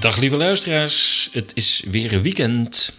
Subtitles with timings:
[0.00, 2.92] Dag lieve luisteraars, het is weer een weekend.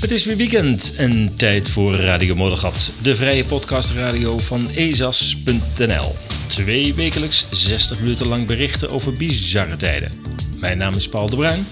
[0.00, 6.14] Het is weer weekend en tijd voor Radio Moddergat, de vrije podcastradio van ezas.nl.
[6.46, 10.10] Twee wekelijks 60 minuten lang berichten over bizarre tijden.
[10.56, 11.66] Mijn naam is Paul de Bruin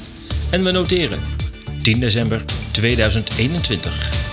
[0.50, 1.20] en we noteren
[1.82, 2.40] 10 december
[2.72, 4.29] 2021.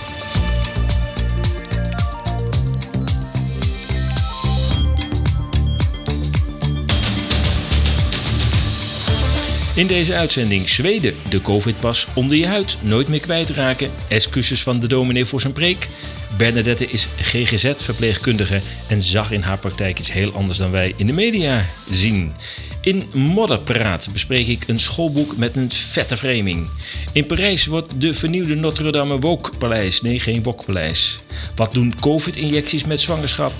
[9.78, 14.86] In deze uitzending Zweden, de COVID-pas onder je huid, nooit meer kwijtraken, excuses van de
[14.86, 15.88] dominee voor zijn preek.
[16.36, 21.12] Bernadette is GGZ-verpleegkundige en zag in haar praktijk iets heel anders dan wij in de
[21.12, 22.32] media zien.
[22.80, 26.68] In Modderpraat bespreek ik een schoolboek met een vette framing.
[27.12, 31.18] In Parijs wordt de vernieuwde Notre-Dame Wokpaleis, nee geen Wokpaleis.
[31.54, 33.52] Wat doen COVID-injecties met zwangerschap?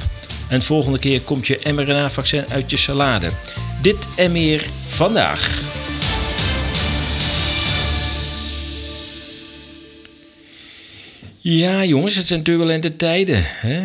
[0.48, 3.30] En volgende keer komt je mRNA-vaccin uit je salade.
[3.80, 5.87] Dit en meer vandaag.
[11.50, 13.44] Ja, jongens, het zijn turbulente tijden.
[13.44, 13.82] Hè?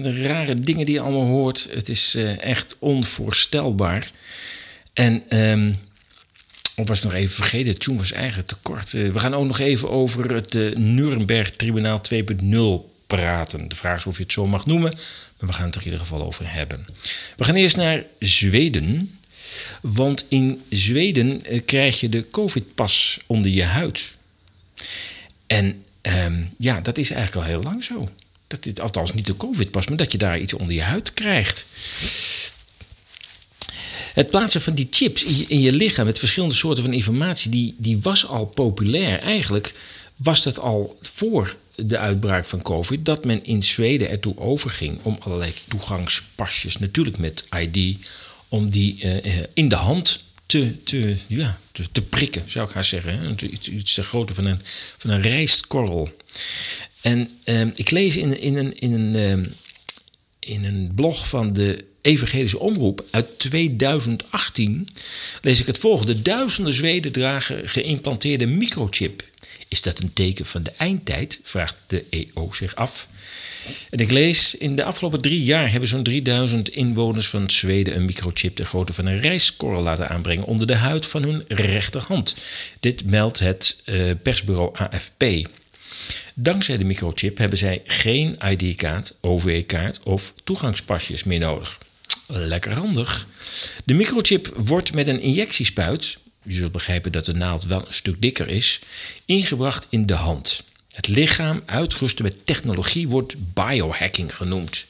[0.00, 1.68] De rare dingen die je allemaal hoort.
[1.70, 4.10] Het is uh, echt onvoorstelbaar.
[4.92, 5.76] En, um,
[6.74, 8.92] of was nog even vergeten, het was eigenlijk te kort.
[8.92, 12.16] Uh, we gaan ook nog even over het uh, Nuremberg Tribunaal 2.0
[13.06, 13.68] praten.
[13.68, 14.94] De vraag is of je het zo mag noemen,
[15.38, 16.84] maar we gaan het er in ieder geval over hebben.
[17.36, 19.18] We gaan eerst naar Zweden.
[19.82, 24.16] Want in Zweden krijg je de COVID-pas onder je huid.
[25.46, 28.08] En Um, ja, dat is eigenlijk al heel lang zo.
[28.46, 31.66] Dat dit, althans niet de COVID-pas, maar dat je daar iets onder je huid krijgt.
[34.14, 37.98] Het plaatsen van die chips in je, lichaam met verschillende soorten van informatie, die, die
[38.02, 39.18] was al populair.
[39.18, 39.74] Eigenlijk
[40.16, 45.16] was dat al voor de uitbraak van COVID, dat men in Zweden ertoe overging om
[45.20, 47.98] allerlei toegangspasjes, natuurlijk met ID,
[48.48, 51.58] om die uh, in de hand te, te, ja,
[51.92, 53.36] te, prikken, zou ik haar zeggen.
[53.52, 54.58] Iets, iets te grootte van een,
[54.96, 56.16] van een rijstkorrel.
[57.00, 59.46] En uh, ik lees in, in, een, in, een, uh,
[60.38, 64.88] in een blog van de Evangelische Omroep uit 2018,
[65.42, 66.22] lees ik het volgende.
[66.22, 69.24] Duizenden Zweden dragen geïmplanteerde microchip.
[69.68, 71.40] Is dat een teken van de eindtijd?
[71.42, 73.08] vraagt de EO zich af.
[73.90, 78.04] En ik lees, in de afgelopen drie jaar hebben zo'n 3000 inwoners van Zweden een
[78.04, 82.36] microchip de grootte van een rijstkorrel laten aanbrengen onder de huid van hun rechterhand.
[82.80, 85.24] Dit meldt het uh, persbureau AFP.
[86.34, 91.78] Dankzij de microchip hebben zij geen ID-kaart, OV-kaart of toegangspasjes meer nodig.
[92.26, 93.26] Lekker handig.
[93.84, 98.22] De microchip wordt met een injectiespuit, je zult begrijpen dat de naald wel een stuk
[98.22, 98.80] dikker is,
[99.24, 100.62] ingebracht in de hand.
[100.92, 104.86] Het lichaam uitrusten met technologie wordt biohacking genoemd.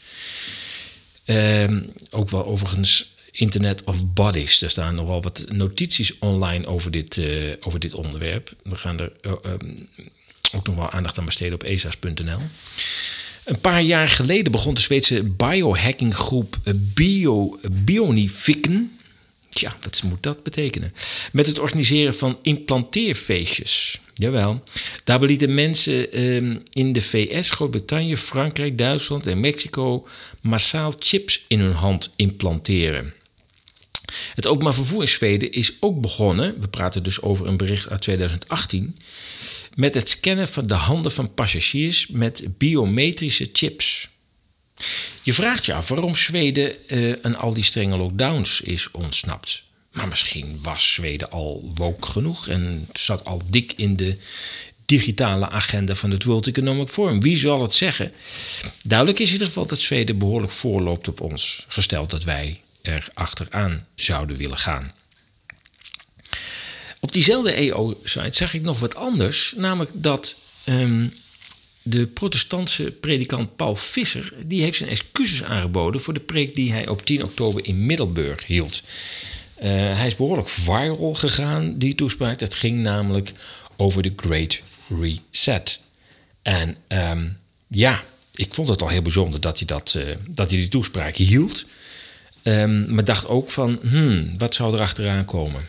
[1.24, 1.80] Uh,
[2.10, 4.62] ook wel overigens Internet of Bodies.
[4.62, 8.54] Er staan nogal wat notities online over dit, uh, over dit onderwerp.
[8.62, 9.88] We gaan er uh, um,
[10.52, 12.40] ook nog wel aandacht aan besteden op esas.nl.
[13.44, 18.95] Een paar jaar geleden begon de Zweedse biohackinggroep Bio, Bionifiken.
[19.60, 20.94] Ja, wat moet dat betekenen?
[21.32, 24.00] Met het organiseren van implanteerfeestjes.
[24.14, 24.62] Jawel.
[25.04, 30.08] Daarbij lieten mensen um, in de VS, Groot-Brittannië, Frankrijk, Duitsland en Mexico
[30.40, 33.14] massaal chips in hun hand implanteren.
[34.34, 38.00] Het openbaar vervoer in Zweden is ook begonnen, we praten dus over een bericht uit
[38.00, 38.96] 2018,
[39.74, 44.08] met het scannen van de handen van passagiers met biometrische chips.
[45.22, 49.62] Je vraagt je af waarom Zweden uh, aan al die strenge lockdowns is ontsnapt.
[49.92, 54.18] Maar misschien was Zweden al woke genoeg en zat al dik in de
[54.84, 57.20] digitale agenda van het World Economic Forum.
[57.20, 58.12] Wie zal het zeggen?
[58.82, 63.08] Duidelijk is in ieder geval dat Zweden behoorlijk voorloopt op ons, gesteld dat wij er
[63.14, 64.92] achteraan zouden willen gaan.
[67.00, 71.12] Op diezelfde EO-site zag ik nog wat anders, namelijk dat um,
[71.88, 76.88] de protestantse predikant Paul Visser, die heeft zijn excuses aangeboden voor de preek die hij
[76.88, 78.82] op 10 oktober in Middelburg hield.
[79.58, 82.40] Uh, hij is behoorlijk viral gegaan, die toespraak.
[82.40, 83.32] Het ging namelijk
[83.76, 84.60] over de Great
[85.00, 85.80] Reset.
[86.42, 90.58] En um, ja, ik vond het al heel bijzonder dat hij, dat, uh, dat hij
[90.58, 91.66] die toespraak hield.
[92.42, 95.68] Um, maar dacht ook van, hmm, wat zou er achteraan komen?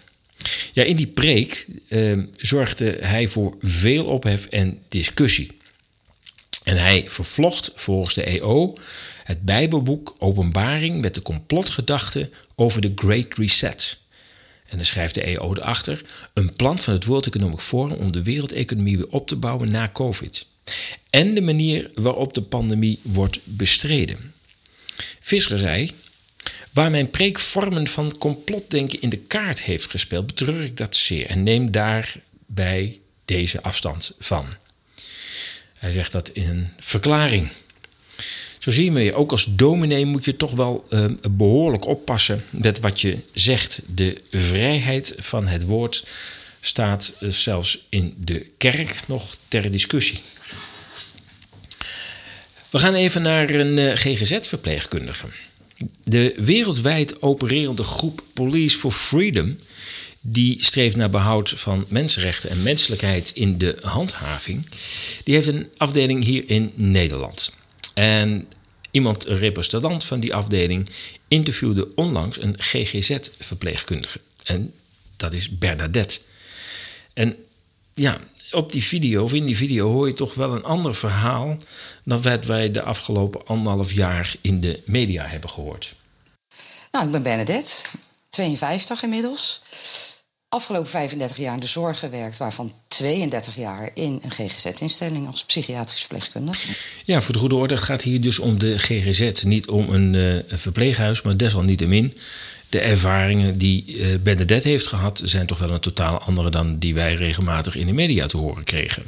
[0.73, 5.56] Ja, in die preek uh, zorgde hij voor veel ophef en discussie.
[6.63, 8.77] En hij vervlocht volgens de EO
[9.23, 13.97] het Bijbelboek Openbaring met de complotgedachte over de Great Reset.
[14.67, 16.01] En dan schrijft de EO erachter:
[16.33, 19.89] een plan van het World Economic Forum om de wereldeconomie weer op te bouwen na
[19.93, 20.45] COVID.
[21.09, 24.33] en de manier waarop de pandemie wordt bestreden.
[25.19, 25.91] Visser zei:
[26.73, 31.25] Waar mijn preek vormen van complotdenken in de kaart heeft gespeeld, betreur ik dat zeer
[31.25, 34.45] en neem daarbij deze afstand van.
[35.87, 37.49] Hij zegt dat in een verklaring.
[38.57, 43.01] Zo zie je, ook als dominee moet je toch wel uh, behoorlijk oppassen met wat
[43.01, 43.81] je zegt.
[43.85, 46.07] De vrijheid van het woord
[46.61, 50.19] staat uh, zelfs in de kerk nog ter discussie.
[52.69, 55.27] We gaan even naar een uh, GGZ-verpleegkundige.
[56.03, 59.59] De wereldwijd opererende groep Police for Freedom,
[60.29, 64.69] die streeft naar behoud van mensenrechten en menselijkheid in de handhaving,
[65.23, 67.53] die heeft een afdeling hier in Nederland.
[67.93, 68.47] En
[68.91, 70.89] iemand, een representant van die afdeling,
[71.27, 74.21] interviewde onlangs een GGZ-verpleegkundige.
[74.43, 74.73] En
[75.17, 76.19] dat is Bernadette.
[77.13, 77.35] En
[77.93, 78.19] ja,
[78.51, 81.57] op die video, of in die video, hoor je toch wel een ander verhaal
[82.03, 85.95] dan wat wij de afgelopen anderhalf jaar in de media hebben gehoord.
[86.91, 87.73] Nou, ik ben Bernadette,
[88.29, 89.61] 52 inmiddels.
[90.49, 95.99] Afgelopen 35 jaar in de zorg gewerkt, waarvan 32 jaar in een GGZ-instelling als psychiatrisch
[95.99, 96.67] verpleegkundige.
[97.05, 100.13] Ja, voor de goede orde, het gaat hier dus om de GGZ, niet om een,
[100.13, 102.13] uh, een verpleeghuis, maar desalniettemin
[102.69, 106.93] de ervaringen die uh, Bernadette heeft gehad, zijn toch wel een totaal andere dan die
[106.93, 109.03] wij regelmatig in de media te horen kregen.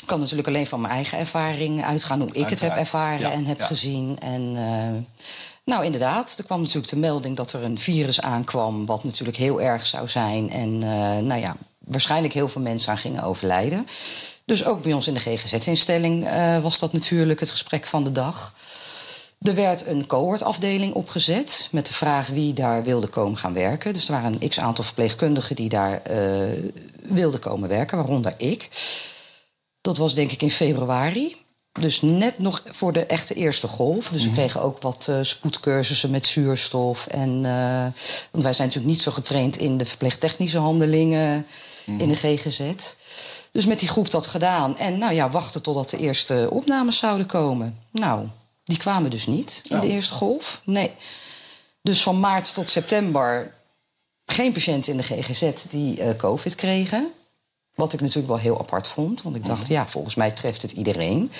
[0.00, 2.60] Ik kan natuurlijk alleen van mijn eigen ervaring uitgaan, hoe ik Uiteraard.
[2.60, 3.66] het heb ervaren ja, en heb ja.
[3.66, 4.18] gezien.
[4.20, 5.24] En uh,
[5.66, 9.60] nou, inderdaad, er kwam natuurlijk de melding dat er een virus aankwam, wat natuurlijk heel
[9.60, 10.50] erg zou zijn.
[10.50, 13.86] En uh, nou ja, waarschijnlijk heel veel mensen aan gingen overlijden.
[14.44, 18.12] Dus ook bij ons in de GGZ-instelling uh, was dat natuurlijk het gesprek van de
[18.12, 18.54] dag.
[19.40, 23.92] Er werd een cohortafdeling opgezet met de vraag wie daar wilde komen gaan werken.
[23.92, 26.52] Dus er waren een x aantal verpleegkundigen die daar uh,
[27.02, 28.68] wilden komen werken, waaronder ik.
[29.80, 31.36] Dat was denk ik in februari.
[31.76, 34.08] Dus net nog voor de echte eerste golf.
[34.08, 34.38] Dus we mhm.
[34.38, 37.06] kregen ook wat uh, spoedcursussen met zuurstof.
[37.06, 37.80] En, uh,
[38.30, 41.46] want wij zijn natuurlijk niet zo getraind in de verpleegtechnische handelingen
[41.84, 42.00] mm.
[42.00, 42.62] in de GGZ.
[43.52, 44.78] Dus met die groep dat gedaan.
[44.78, 47.78] En nou ja, wachten totdat de eerste opnames zouden komen.
[47.90, 48.26] Nou,
[48.64, 49.92] die kwamen dus niet in de oh.
[49.92, 50.60] eerste golf.
[50.64, 50.90] Nee.
[51.82, 53.54] Dus van maart tot september
[54.26, 57.12] geen patiënten in de GGZ die uh, COVID kregen.
[57.76, 59.22] Wat ik natuurlijk wel heel apart vond.
[59.22, 59.72] Want ik dacht, mhm.
[59.72, 61.32] ja, volgens mij treft het iedereen.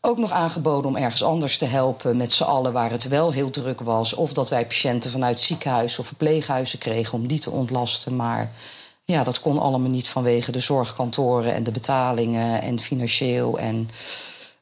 [0.00, 3.50] Ook nog aangeboden om ergens anders te helpen met z'n allen waar het wel heel
[3.50, 4.14] druk was.
[4.14, 8.16] Of dat wij patiënten vanuit ziekenhuizen of verpleeghuizen kregen om die te ontlasten.
[8.16, 8.50] Maar
[9.04, 13.58] ja, dat kon allemaal niet vanwege de zorgkantoren en de betalingen en financieel.
[13.58, 13.90] En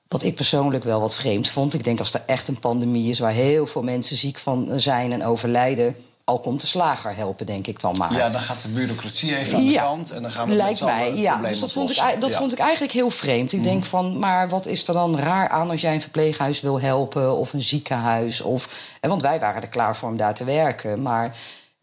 [0.08, 1.74] wat ik persoonlijk wel wat vreemd vond.
[1.74, 5.12] Ik denk als er echt een pandemie is waar heel veel mensen ziek van zijn
[5.12, 5.96] en overlijden.
[6.28, 8.12] Al komt de slager helpen, denk ik dan maar.
[8.12, 11.14] Ja, dan gaat de bureaucratie even aan de kant en dan gaan we Lijkt mij,
[11.14, 11.36] ja.
[11.36, 13.52] Dus dat, vond ik, dat vond ik eigenlijk heel vreemd.
[13.52, 13.88] Ik denk mhm.
[13.88, 17.52] van, maar wat is er dan raar aan als jij een verpleeghuis wil helpen of
[17.52, 18.40] een ziekenhuis?
[18.40, 18.68] Of,
[19.00, 21.02] want wij waren er klaar voor om daar te werken.
[21.02, 21.36] Maar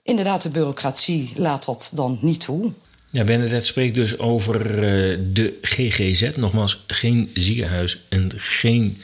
[0.03, 2.71] inderdaad, de bureaucratie laat dat dan niet toe.
[3.09, 6.35] Ja, Bernadette spreekt dus over uh, de GGZ.
[6.35, 9.01] Nogmaals, geen ziekenhuis en geen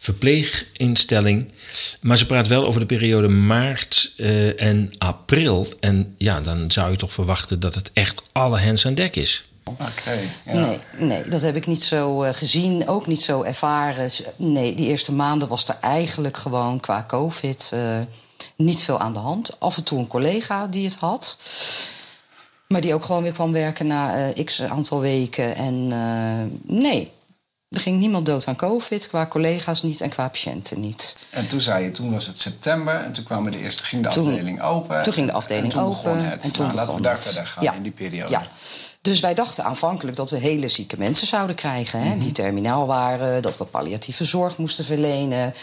[0.00, 1.52] verpleeginstelling.
[2.00, 5.66] Maar ze praat wel over de periode maart uh, en april.
[5.80, 9.44] En ja, dan zou je toch verwachten dat het echt alle hens aan dek is.
[9.64, 10.52] Okay, ja.
[10.52, 14.10] Nee, nee, dat heb ik niet zo uh, gezien, ook niet zo ervaren.
[14.36, 17.72] Nee, die eerste maanden was er eigenlijk gewoon qua COVID
[18.56, 19.60] niet veel aan de hand.
[19.60, 21.38] Af en toe een collega die het had.
[22.66, 25.56] Maar die ook gewoon weer kwam werken na uh, x aantal weken.
[25.56, 27.10] En uh, nee,
[27.70, 31.16] er ging niemand dood aan COVID, qua collega's niet en qua patiënten niet.
[31.30, 34.08] En toen zei je, toen was het september en toen kwam de eerste, ging de
[34.08, 35.02] afdeling open.
[35.02, 36.24] Toen ging de afdeling en open.
[36.24, 36.44] Het.
[36.44, 37.74] En toen nou, laten we daar verder gaan ja.
[37.74, 38.30] in die periode.
[38.30, 38.42] Ja.
[39.02, 42.86] Dus wij dachten aanvankelijk dat we hele zieke mensen zouden krijgen, hè, mm die terminaal
[42.86, 45.54] waren, dat we palliatieve zorg moesten verlenen.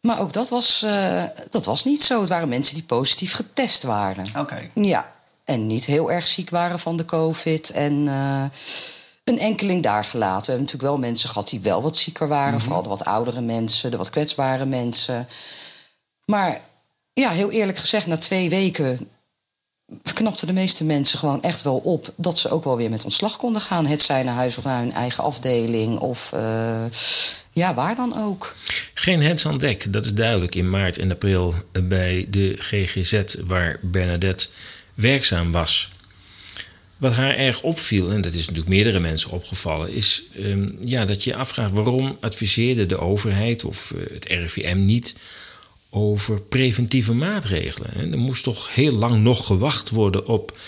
[0.00, 2.20] Maar ook dat was, uh, dat was niet zo.
[2.20, 4.24] Het waren mensen die positief getest waren.
[4.36, 4.70] Oké.
[4.74, 5.12] Ja,
[5.44, 7.70] en niet heel erg ziek waren van de COVID.
[7.70, 8.44] En uh,
[9.24, 10.40] een enkeling daar gelaten.
[10.40, 12.54] We hebben natuurlijk wel mensen gehad die wel wat zieker waren.
[12.54, 12.62] Mhm.
[12.62, 15.28] Vooral de wat oudere mensen, de wat kwetsbare mensen.
[16.24, 16.60] Maar
[17.12, 19.08] ja, heel eerlijk gezegd, na twee weken
[20.14, 23.36] knapten de meeste mensen gewoon echt wel op dat ze ook wel weer met ontslag
[23.36, 23.86] konden gaan.
[23.86, 26.84] Het zij naar huis of naar hun eigen afdeling of uh,
[27.52, 28.54] ja, waar dan ook.
[28.94, 33.78] Geen hens aan dek, dat is duidelijk in maart en april bij de GGZ waar
[33.80, 34.48] Bernadette
[34.94, 35.90] werkzaam was.
[37.00, 41.24] Wat haar erg opviel, en dat is natuurlijk meerdere mensen opgevallen, is um, ja, dat
[41.24, 45.16] je afvraagt waarom adviseerde de overheid of uh, het RIVM niet
[45.90, 48.12] over preventieve maatregelen.
[48.12, 50.58] Er moest toch heel lang nog gewacht worden op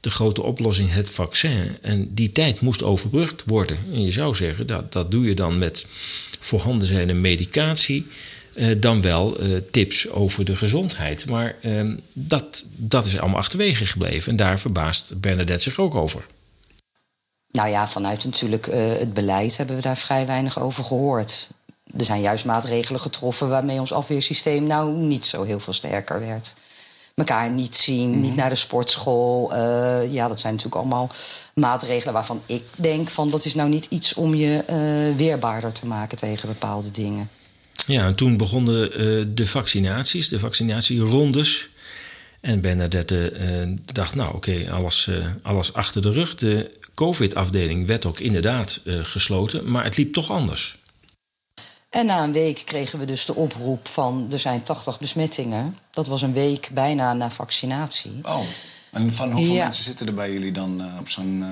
[0.00, 1.76] de grote oplossing het vaccin.
[1.82, 3.78] En die tijd moest overbrugd worden.
[3.92, 5.86] En je zou zeggen, dat, dat doe je dan met
[6.40, 8.06] voorhanden zijnde medicatie.
[8.58, 11.26] Eh, dan wel eh, tips over de gezondheid.
[11.28, 14.30] Maar ehm, dat, dat is allemaal achterwege gebleven.
[14.30, 16.26] En daar verbaast Bernadette zich ook over.
[17.50, 21.48] Nou ja, vanuit natuurlijk uh, het beleid hebben we daar vrij weinig over gehoord.
[21.98, 26.54] Er zijn juist maatregelen getroffen waarmee ons afweersysteem nou niet zo heel veel sterker werd.
[27.14, 28.38] Mekaar niet zien, niet mhm.
[28.38, 29.56] naar de sportschool.
[30.04, 31.10] Ja, dat zijn natuurlijk allemaal
[31.54, 34.64] maatregelen waarvan ik denk van dat is nou niet iets om je
[35.16, 37.30] weerbaarder te maken tegen bepaalde dingen.
[37.88, 41.68] Ja, en toen begonnen uh, de vaccinaties, de vaccinatierondes.
[42.40, 43.32] En Bernadette
[43.92, 45.10] dacht, nou oké, alles,
[45.42, 46.34] alles achter de rug.
[46.34, 50.78] De COVID-afdeling werd ook inderdaad gesloten, maar het liep toch anders.
[51.90, 55.78] En na een week kregen we dus de oproep van er zijn 80 besmettingen.
[55.90, 58.20] Dat was een week bijna na vaccinatie.
[58.22, 58.40] Oh,
[58.92, 61.44] en van hoeveel mensen zitten er bij jullie dan uh, op zo'n...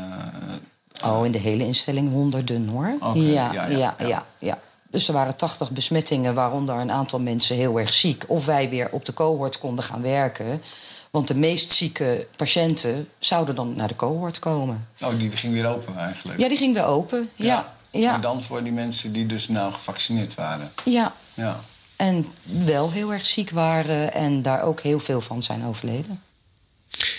[1.04, 2.96] Uh, oh, in de hele instelling honderden hoor.
[3.00, 4.58] Okay, ja, ja, ja, ja, ja,
[4.96, 8.24] Dus er waren 80 besmettingen, waaronder een aantal mensen heel erg ziek.
[8.26, 10.62] Of wij weer op de cohort konden gaan werken.
[11.10, 14.88] Want de meest zieke patiënten zouden dan naar de cohort komen.
[15.00, 16.40] Oh, die ging weer open eigenlijk?
[16.40, 17.74] Ja, die ging weer open, ja.
[17.90, 18.10] Ja.
[18.10, 20.72] Maar dan voor die mensen die dus nou gevaccineerd waren.
[20.84, 21.14] Ja.
[21.34, 21.60] ja.
[21.96, 26.22] En wel heel erg ziek waren en daar ook heel veel van zijn overleden.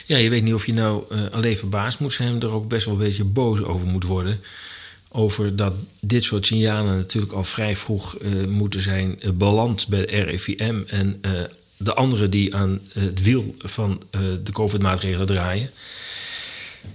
[0.05, 2.85] Ja, je weet niet of je nou uh, alleen verbaasd moet zijn, er ook best
[2.85, 4.41] wel een beetje boos over moet worden.
[5.17, 10.05] Over dat dit soort signalen natuurlijk al vrij vroeg uh, moeten zijn uh, beland bij
[10.05, 11.21] de RIVM en
[11.77, 14.01] de anderen die aan het wiel van
[14.43, 15.69] de COVID-maatregelen draaien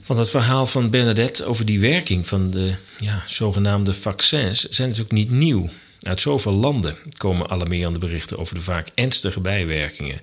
[0.00, 5.14] van het verhaal van Bernadette over die werking van de ja, zogenaamde vaccins zijn natuurlijk
[5.14, 5.68] niet nieuw.
[6.00, 10.20] Uit zoveel landen komen alarmerende berichten over de vaak ernstige bijwerkingen.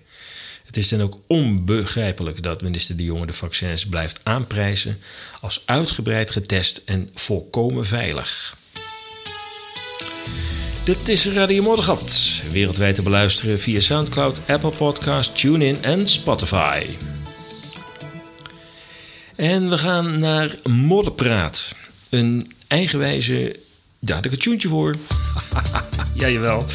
[0.69, 4.99] Het is dan ook onbegrijpelijk dat minister De Jonge de vaccins blijft aanprijzen
[5.41, 8.57] als uitgebreid getest en volkomen veilig.
[10.83, 16.85] Dit is Radio Moddergat, wereldwijd te beluisteren via Soundcloud, Apple Podcast, TuneIn en Spotify.
[19.35, 21.75] En we gaan naar Modderpraat.
[22.09, 23.59] Een eigenwijze...
[23.99, 24.95] Daar heb ik een tuentje voor.
[26.15, 26.65] ja, jawel.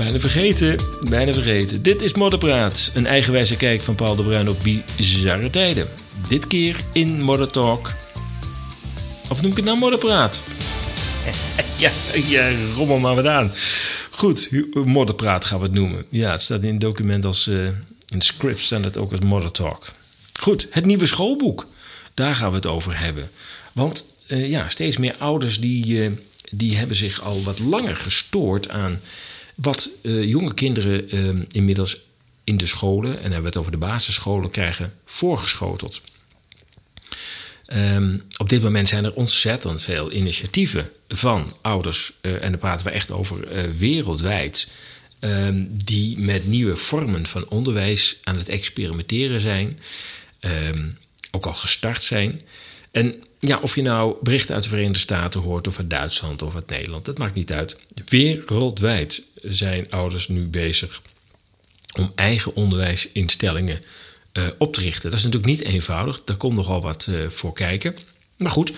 [0.00, 0.76] Bijna vergeten,
[1.08, 1.82] bijna vergeten.
[1.82, 2.90] Dit is Modderpraat.
[2.94, 4.56] Een eigenwijze kijk van Paul de Bruin op
[4.96, 5.88] bizarre tijden.
[6.28, 7.92] Dit keer in Modder Talk.
[9.30, 10.42] Of noem ik het nou Modderpraat?
[11.78, 13.52] ja, ja, rommel maar wat aan.
[14.10, 14.50] Goed,
[14.84, 16.04] Modderpraat gaan we het noemen.
[16.10, 17.46] Ja, het staat in het document als...
[17.46, 17.66] Uh,
[18.08, 19.92] in de script staat het ook als Modder Talk.
[20.40, 21.66] Goed, het nieuwe schoolboek.
[22.14, 23.30] Daar gaan we het over hebben.
[23.72, 26.10] Want uh, ja, steeds meer ouders die, uh,
[26.50, 29.00] die hebben zich al wat langer gestoord aan
[29.62, 31.98] wat uh, jonge kinderen inmiddels
[32.44, 36.02] in de scholen, en hebben we het over de basisscholen, krijgen voorgeschoteld.
[37.72, 42.92] Um, op dit moment zijn er ontzettend veel initiatieven van ouders, en daar praten we
[42.92, 43.48] echt over
[43.78, 44.68] wereldwijd,
[45.20, 49.78] um, die met nieuwe vormen van onderwijs aan het experimenteren zijn.
[51.30, 52.40] Ook al gestart zijn.
[52.90, 56.54] En ja, of je nou berichten uit de Verenigde Staten hoort, of uit Duitsland of
[56.54, 57.76] uit Nederland, dat maakt niet uit.
[58.06, 61.02] Wereldwijd zijn ouders nu bezig
[61.98, 63.80] om eigen onderwijsinstellingen
[64.32, 65.10] uh, op te richten.
[65.10, 67.96] Dat is natuurlijk niet eenvoudig, daar komt nogal wat uh, voor kijken.
[68.36, 68.72] Maar goed,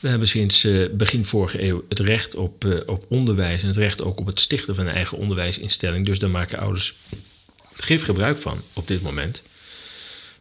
[0.00, 4.02] we hebben sinds uh, begin vorige eeuw het recht op, op onderwijs en het recht
[4.02, 6.06] ook op het stichten van een eigen onderwijsinstelling.
[6.06, 6.94] Dus daar maken ouders
[7.74, 9.42] gif gebruik van op dit moment.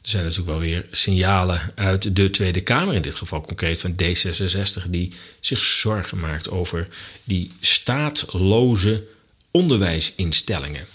[0.07, 3.95] Er zijn natuurlijk wel weer signalen uit de Tweede Kamer, in dit geval concreet van
[4.03, 6.87] D66, die zich zorgen maakt over
[7.23, 9.03] die staatloze
[9.51, 10.85] onderwijsinstellingen.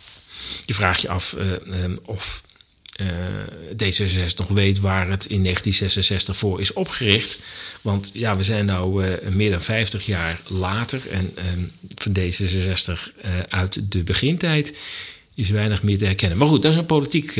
[0.64, 2.42] Je vraagt je af uh, um, of
[3.00, 3.06] uh,
[3.72, 7.38] D66 nog weet waar het in 1966 voor is opgericht.
[7.80, 13.00] Want ja, we zijn nu uh, meer dan 50 jaar later en um, van D66
[13.48, 14.78] uit de begintijd
[15.34, 16.38] is weinig meer te herkennen.
[16.38, 17.32] Maar goed, dat is een politiek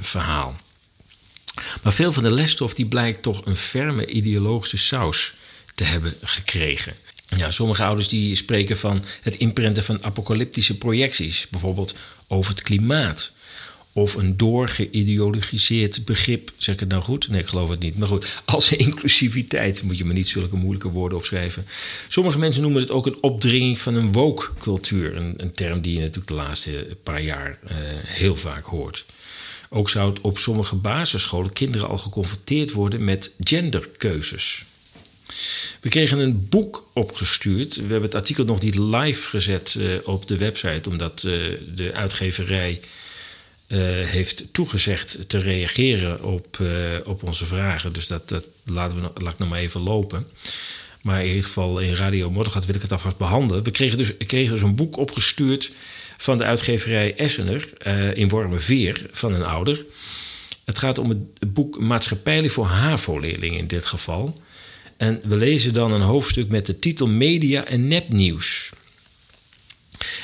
[0.00, 0.62] verhaal.
[1.82, 5.34] Maar veel van de lesstof die blijkt toch een ferme ideologische saus
[5.74, 6.94] te hebben gekregen.
[7.36, 11.94] Ja, sommige ouders die spreken van het inprenten van apocalyptische projecties, bijvoorbeeld
[12.26, 13.32] over het klimaat.
[13.92, 17.28] Of een doorgeïdeologiseerd begrip, zeg ik het nou goed?
[17.28, 17.98] Nee, ik geloof het niet.
[17.98, 21.66] Maar goed, als inclusiviteit moet je me niet zulke moeilijke woorden opschrijven.
[22.08, 25.16] Sommige mensen noemen het ook een opdringing van een woke-cultuur.
[25.16, 27.70] Een, een, term die je natuurlijk de laatste paar jaar uh,
[28.04, 29.04] heel vaak hoort.
[29.70, 34.64] Ook zou het op sommige basisscholen kinderen al geconfronteerd worden met genderkeuzes.
[35.80, 37.74] We kregen een boek opgestuurd.
[37.74, 41.32] We hebben het artikel nog niet live gezet uh, op de website, omdat uh,
[41.74, 42.80] de uitgeverij
[44.04, 46.58] heeft toegezegd te reageren op,
[47.04, 47.92] op onze vragen.
[47.92, 50.26] Dus dat, dat laten we, laat ik nog maar even lopen.
[51.04, 53.62] Maar in ieder geval in Radio Moddergat wil ik het alvast behandelen.
[53.62, 55.72] We kregen dus, kregen dus een boek opgestuurd
[56.16, 59.84] van de uitgeverij Essener uh, in Wormerveer van een ouder.
[60.64, 64.34] Het gaat om het boek Maatschappijlijk voor HAVO-leerlingen in dit geval.
[64.96, 68.70] En we lezen dan een hoofdstuk met de titel Media en nepnieuws.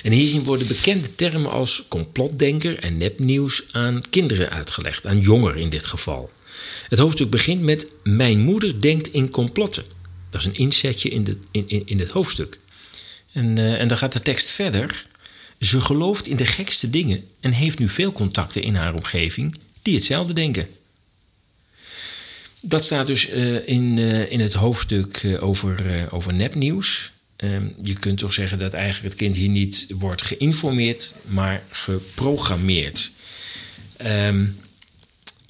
[0.03, 5.71] En hierin worden bekende termen als complotdenker en nepnieuws aan kinderen uitgelegd, aan jongeren in
[5.71, 6.31] dit geval.
[6.89, 9.85] Het hoofdstuk begint met Mijn moeder denkt in complotten.
[10.31, 12.59] Dat is een inzetje in, de, in, in, in het hoofdstuk.
[13.33, 15.07] En, uh, en dan gaat de tekst verder.
[15.61, 19.95] Ze gelooft in de gekste dingen en heeft nu veel contacten in haar omgeving die
[19.95, 20.69] hetzelfde denken.
[22.61, 27.13] Dat staat dus uh, in, uh, in het hoofdstuk over, over nepnieuws.
[27.37, 33.11] Ehm, je kunt toch zeggen dat eigenlijk het kind hier niet wordt geïnformeerd, maar geprogrammeerd.
[34.07, 34.59] Um,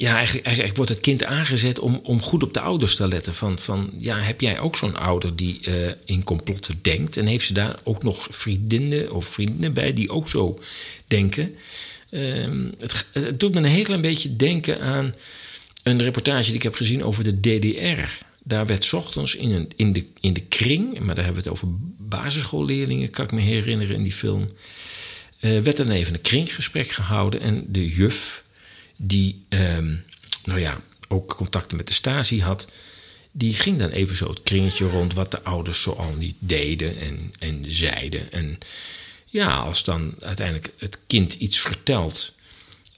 [0.01, 3.35] ja, eigenlijk, wordt het kind aangezet om, om goed op de ouders te letten.
[3.35, 7.17] Van, van ja, heb jij ook zo'n ouder die uh, in complotten denkt?
[7.17, 10.59] En heeft ze daar ook nog vriendinnen of vrienden bij die ook zo
[11.07, 11.55] denken?
[12.11, 12.47] Uh,
[12.79, 15.15] het, doet me een heel klein beetje denken aan
[15.83, 18.25] een reportage die ik heb gezien over de DDR.
[18.43, 21.59] Daar werd ochtends in, een, in, de, in de kring, maar daar hebben we het
[21.59, 24.51] over basisschoolleerlingen, kan ik me herinneren in die film.
[25.41, 28.45] Uh, werd dan even een kringgesprek gehouden en de juf
[29.03, 29.97] die, ehm,
[30.45, 32.69] nou ja, ook contacten met de Stasi had,
[33.33, 37.33] die ging dan even zo het kringetje rond wat de ouders zoal niet deden en,
[37.39, 38.33] en zeiden.
[38.33, 38.59] En
[39.27, 42.35] ja, als dan uiteindelijk het kind iets vertelt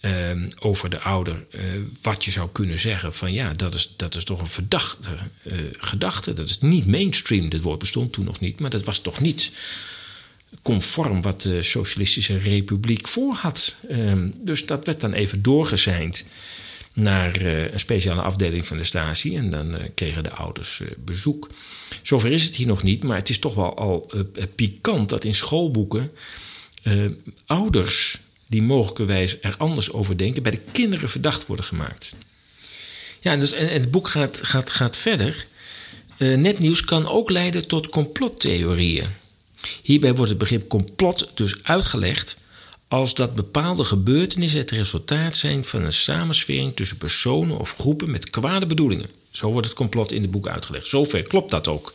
[0.00, 1.62] ehm, over de ouder, uh,
[2.02, 5.09] wat je zou kunnen zeggen van ja, dat is, dat is toch een verdachte
[5.42, 6.32] uh, gedachte.
[6.32, 9.52] Dat is niet mainstream, dit woord bestond toen nog niet, maar dat was toch niet
[10.62, 13.76] conform wat de Socialistische Republiek voor had.
[13.88, 16.25] Ehm, dus dat werd dan even doorgezeind
[16.92, 19.37] naar uh, een speciale afdeling van de Stasi.
[19.37, 21.49] En dan uh, kregen de ouders uh, bezoek.
[22.02, 24.11] Zover is het hier nog niet, maar het is toch wel al
[24.54, 26.11] pikant dat in schoolboeken
[27.47, 32.14] ouders die mogelijkerwijs er anders over denken, bij de kinderen verdacht worden gemaakt.
[33.20, 35.46] Ja, dus, en, en het boek gaat, gaat, gaat verder.
[36.18, 39.21] netnieuws kan ook leiden tot complottheorieën.
[39.83, 42.37] Hierbij wordt het begrip complot dus uitgelegd
[42.88, 48.31] als dat bepaalde gebeurtenissen het resultaat zijn van een samenswering tussen personen of groepen met
[48.31, 49.11] kwade bedoelingen.
[49.31, 50.87] Zo wordt het complot in het boek uitgelegd.
[50.87, 51.92] Zover klopt dat ook.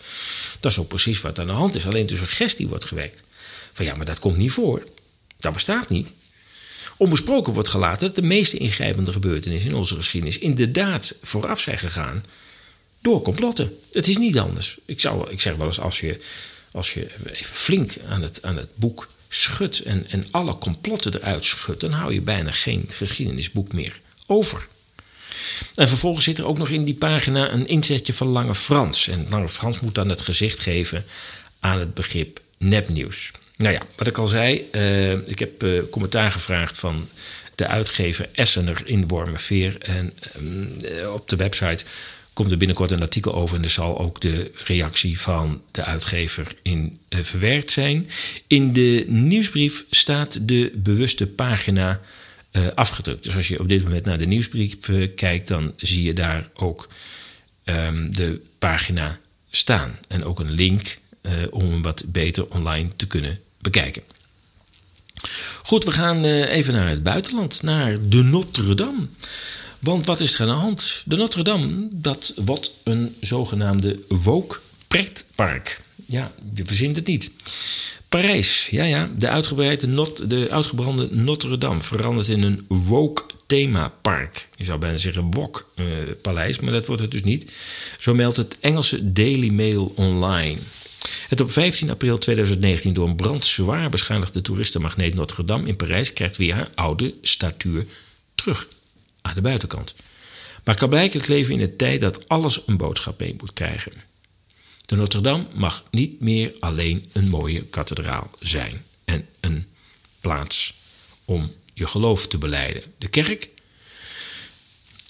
[0.59, 1.85] Dat is ook precies wat aan de hand is.
[1.85, 3.23] Alleen de suggestie wordt gewekt.
[3.73, 4.83] Van ja, maar dat komt niet voor.
[5.39, 6.11] Dat bestaat niet.
[6.97, 12.25] Onbesproken wordt gelaten dat de meeste ingrijpende gebeurtenissen in onze geschiedenis inderdaad vooraf zijn gegaan
[13.01, 13.77] door complotten.
[13.91, 14.77] Het is niet anders.
[14.85, 16.19] Ik, zou, ik zeg wel eens, als je
[16.77, 21.45] als je even flink aan het, aan het boek schudt en, en alle complotten eruit
[21.45, 24.67] schudt, dan hou je bijna geen geschiedenisboek meer over.
[25.75, 29.07] En vervolgens zit er ook nog in die pagina een inzetje van Lange Frans.
[29.07, 31.05] En Lange Frans moet dan het gezicht geven
[31.59, 33.31] aan het begrip nepnieuws.
[33.57, 37.09] Nou ja, wat ik al zei, uh, ik heb uh, commentaar gevraagd van
[37.55, 39.77] de uitgever Essener in Wormerveer.
[39.81, 40.13] En
[40.81, 41.85] uh, op de website
[42.37, 46.55] komt er binnenkort een artikel over en er zal ook de reactie van de uitgever
[46.61, 48.09] in uh, verwerkt zijn.
[48.47, 52.01] In de nieuwsbrief staat de bewuste pagina
[52.51, 53.23] uh, afgedrukt.
[53.23, 56.49] Dus als je op dit moment naar de nieuwsbrief uh, kijkt, dan zie je daar
[56.53, 56.89] ook
[57.65, 59.19] um, de pagina
[59.49, 59.97] staan.
[60.07, 60.97] En ook een link
[61.49, 64.03] om hem wat beter online te kunnen bekijken.
[65.63, 69.07] Goed, we gaan even naar het buitenland, naar de Notre Dame.
[69.79, 71.03] Want wat is er aan de hand?
[71.05, 75.81] De Notre Dame, dat wordt een zogenaamde woke pretpark.
[76.05, 77.31] Ja, je verzint het niet.
[78.09, 84.49] Parijs, ja ja, de, uitgebreide de uitgebrande Notre Dame verandert in een woke themapark.
[84.55, 85.85] Je zou bijna zeggen wok uh,
[86.21, 87.51] paleis, maar dat wordt het dus niet.
[87.99, 90.59] Zo meldt het Engelse Daily Mail online.
[91.27, 96.13] Het op 15 april 2019 door een brand zwaar beschadigde toeristenmagneet Notre Dame in Parijs
[96.13, 97.85] krijgt weer haar oude statuur
[98.35, 98.67] terug
[99.27, 99.95] aan de buitenkant.
[100.63, 103.93] Maar kan blijkelijk leven in een tijd dat alles een boodschap mee moet krijgen.
[104.85, 109.65] De Notre Dame mag niet meer alleen een mooie kathedraal zijn en een
[110.21, 110.73] plaats
[111.25, 112.83] om je geloof te beleiden.
[112.97, 113.49] De kerk,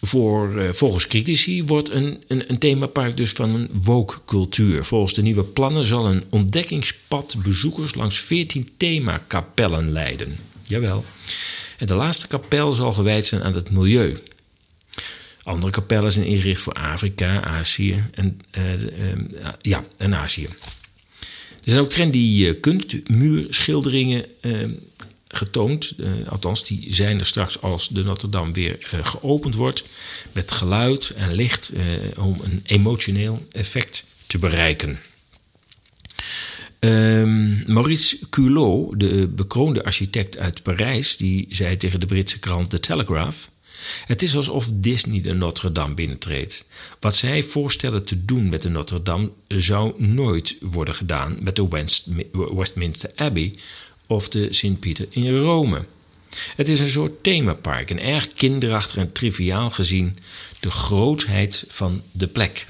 [0.01, 4.86] voor, uh, volgens critici, wordt een, een, een, themapark dus van een woke-cultuur.
[4.86, 10.38] Volgens de nieuwe plannen zal een ontdekkingspad bezoekers langs 14 themakapellen leiden.
[10.62, 11.06] Jawel.
[11.78, 14.18] En de laatste kapel zal gewijd zijn aan het milieu.
[15.44, 19.13] Andere kapellen zijn ingericht voor Afrika, Azië en, uh, uh,
[19.62, 20.48] ja, en Azië.
[21.63, 24.26] Er zijn ook trendy uh, kunstmuurschilderingen
[25.28, 25.94] getoond.
[25.98, 29.84] Uh, althans, die zijn er straks als de Notre Dame weer geopend wordt.
[30.32, 31.72] Met geluid en licht
[32.18, 35.00] om een emotioneel effect te bereiken.
[36.80, 42.80] Um, Maurice Culot, de bekroonde architect uit Parijs, die zei tegen de Britse krant The
[42.80, 43.50] Telegraph.
[44.06, 46.66] Het is alsof Disney de Notre Dame binnentreedt.
[47.00, 51.68] Wat zij voorstellen te doen met de Notre Dame zou nooit worden gedaan met de
[51.68, 53.56] West, Westminster Abbey
[54.08, 55.86] of de Sint-Pieter in Rome.
[56.56, 60.18] Het is een soort themapark en erg kinderachtig en triviaal gezien
[60.60, 62.68] de grootheid van de plek.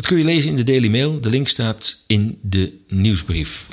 [0.00, 1.20] Dat kun je lezen in de Daily Mail.
[1.20, 3.66] De link staat in de nieuwsbrief.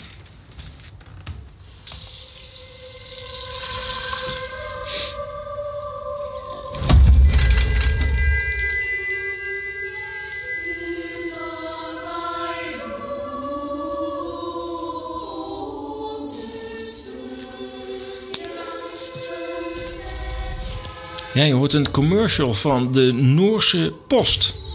[21.33, 24.66] Ja, je hoort een commercial van de Noorse Post.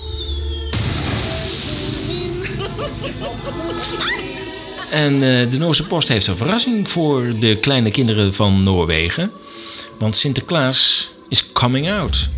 [4.92, 9.32] En uh, de Noorse Post heeft een verrassing voor de kleine kinderen van Noorwegen.
[9.98, 12.28] Want Sinterklaas is coming out.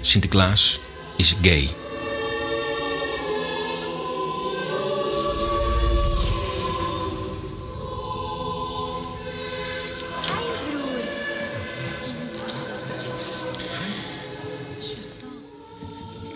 [0.00, 0.78] Sinterklaas
[1.16, 1.70] is gay.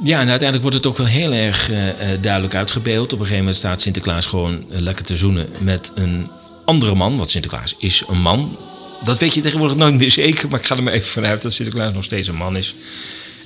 [0.07, 1.79] Ja, en uiteindelijk wordt het ook wel heel erg uh,
[2.21, 3.07] duidelijk uitgebeeld.
[3.07, 6.31] Op een gegeven moment staat Sinterklaas gewoon uh, lekker te zoenen met een
[6.64, 7.16] andere man.
[7.16, 8.59] Want Sinterklaas is een man.
[9.05, 11.53] Dat weet je tegenwoordig nooit meer zeker, maar ik ga er maar even vanuit dat
[11.53, 12.75] Sinterklaas nog steeds een man is.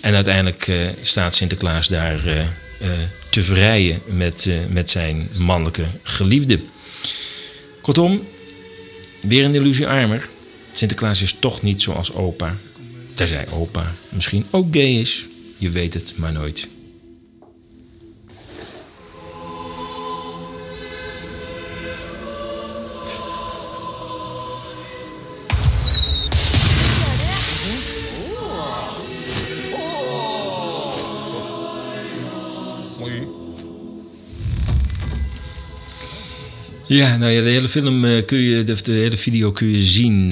[0.00, 2.20] En uiteindelijk staat Sinterklaas daar
[3.30, 6.60] te vrijen met, met zijn mannelijke geliefde.
[7.80, 8.22] Kortom,
[9.20, 10.28] weer een illusie armer.
[10.72, 12.56] Sinterklaas is toch niet zoals opa.
[13.14, 15.28] Terzij opa misschien ook gay is.
[15.60, 16.68] Je weet het maar nooit.
[36.90, 40.22] Ja, nou ja, de hele film uh, kun je, de, hele video kun je zien,
[40.22, 40.30] uh,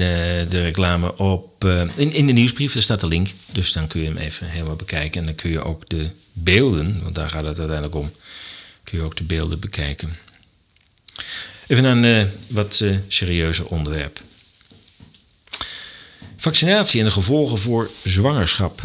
[0.49, 2.73] de reclame, op, uh, in, in de nieuwsbrief.
[2.73, 3.29] Daar staat de link.
[3.51, 5.19] Dus dan kun je hem even helemaal bekijken.
[5.19, 8.11] En dan kun je ook de beelden, want daar gaat het uiteindelijk om,
[8.83, 10.17] kun je ook de beelden bekijken.
[11.67, 14.21] Even een wat serieuzer onderwerp.
[16.37, 18.81] Vaccinatie en de gevolgen voor zwangerschap.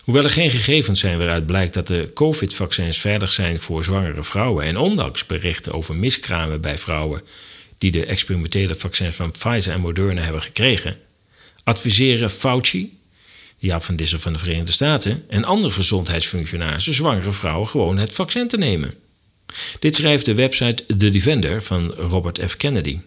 [0.00, 4.64] Hoewel er geen gegevens zijn waaruit blijkt dat de COVID-vaccins veilig zijn voor zwangere vrouwen
[4.64, 7.22] en ondanks berichten over miskramen bij vrouwen
[7.78, 10.96] die de experimentele vaccins van Pfizer en Moderna hebben gekregen,
[11.64, 12.98] adviseren Fauci,
[13.58, 18.48] Jaap van Dissel van de Verenigde Staten en andere gezondheidsfunctionarissen zwangere vrouwen gewoon het vaccin
[18.48, 18.94] te nemen.
[19.78, 22.56] Dit schrijft de website The Defender van Robert F.
[22.56, 22.98] Kennedy.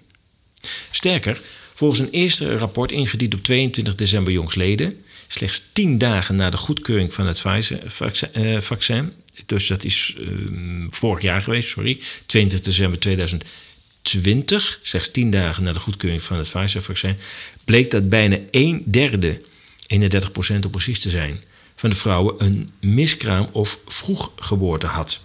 [0.91, 1.41] Sterker,
[1.73, 7.13] volgens een eerste rapport ingediend op 22 december jongsleden slechts tien dagen na de goedkeuring
[7.13, 14.79] van het Pfizer-vaccin, eh, dus dat is ehm, vorig jaar geweest, sorry, 20 december 2020,
[14.81, 17.17] slechts tien dagen na de goedkeuring van het Pfizer-vaccin,
[17.65, 19.41] bleek dat bijna een derde,
[19.87, 21.39] 31 procent om precies te zijn,
[21.75, 25.21] van de vrouwen een miskraam of vroeggeboorte had.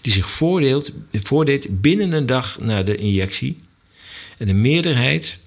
[0.00, 3.60] Die zich voordeelt, voordeed binnen een dag na de injectie
[4.38, 5.38] en de meerderheid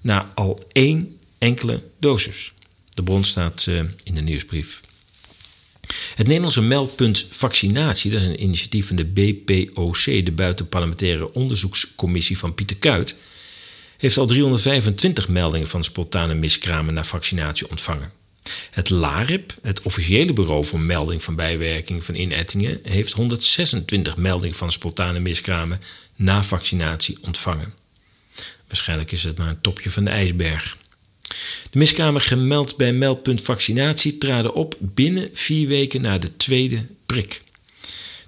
[0.00, 2.52] na al één enkele dosis.
[3.00, 4.80] De bron staat uh, in de nieuwsbrief.
[6.14, 12.54] Het Nederlandse meldpunt vaccinatie, dat is een initiatief van de BPOC, de Buitenparlementaire Onderzoekscommissie van
[12.54, 13.14] Pieter Kuit,
[13.96, 18.12] heeft al 325 meldingen van spontane miskramen na vaccinatie ontvangen.
[18.70, 24.72] Het LARIP, het officiële bureau voor melding van bijwerkingen van inettingen, heeft 126 meldingen van
[24.72, 25.80] spontane miskramen
[26.16, 27.74] na vaccinatie ontvangen.
[28.66, 30.78] Waarschijnlijk is het maar een topje van de ijsberg.
[31.70, 37.42] De miskamer gemeld bij meldpunt vaccinatie traden op binnen vier weken na de tweede prik.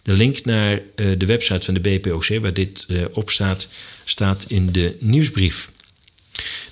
[0.02, 3.68] De link naar uh, de website van de BPOC, waar dit uh, op staat,
[4.04, 5.70] staat in de nieuwsbrief.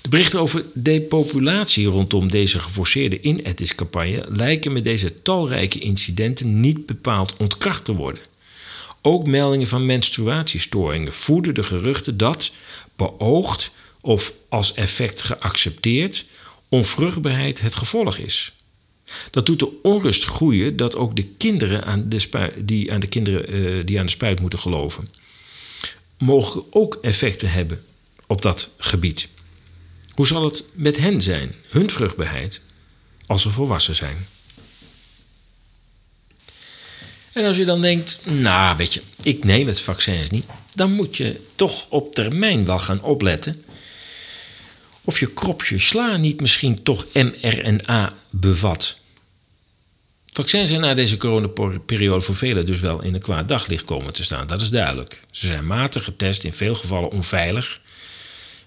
[0.01, 7.35] De berichten over depopulatie rondom deze geforceerde inettingscampagne lijken met deze talrijke incidenten niet bepaald
[7.37, 8.21] ontkracht te worden.
[9.01, 12.51] Ook meldingen van menstruatiestoringen voeden de geruchten dat,
[12.95, 16.25] beoogd of als effect geaccepteerd,
[16.69, 18.53] onvruchtbaarheid het gevolg is.
[19.29, 22.09] Dat doet de onrust groeien dat ook de kinderen aan
[22.55, 25.07] die, aan de kinderen, uh, die aan de spuit moeten geloven,
[26.17, 27.83] mogen ook effecten hebben
[28.27, 29.29] op dat gebied.
[30.13, 32.61] Hoe zal het met hen zijn, hun vruchtbaarheid,
[33.25, 34.27] als ze volwassen zijn?
[37.31, 41.17] En als je dan denkt, nou weet je, ik neem het vaccin niet, dan moet
[41.17, 43.63] je toch op termijn wel gaan opletten
[45.03, 48.99] of je kropje sla niet misschien toch mRNA bevat.
[50.33, 54.23] Vaccins zijn na deze coronaperiode voor velen dus wel in een kwaad daglicht komen te
[54.23, 54.47] staan.
[54.47, 55.21] Dat is duidelijk.
[55.31, 57.81] Ze zijn matig getest, in veel gevallen onveilig.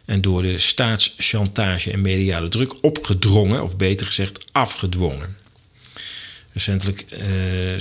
[0.04, 5.36] En door de staatschantage en mediale druk opgedrongen, of beter gezegd afgedwongen.
[6.52, 7.80] Recentelijk, eh, eh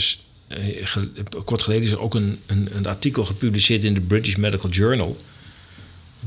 [1.45, 5.17] kort geleden, is er ook een, een, een, artikel gepubliceerd in de British Medical Journal.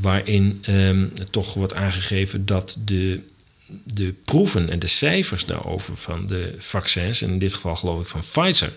[0.00, 3.20] Waarin eh, toch wordt aangegeven dat de
[3.84, 8.06] de proeven en de cijfers daarover van de vaccins, en in dit geval geloof ik
[8.06, 8.72] van Pfizer,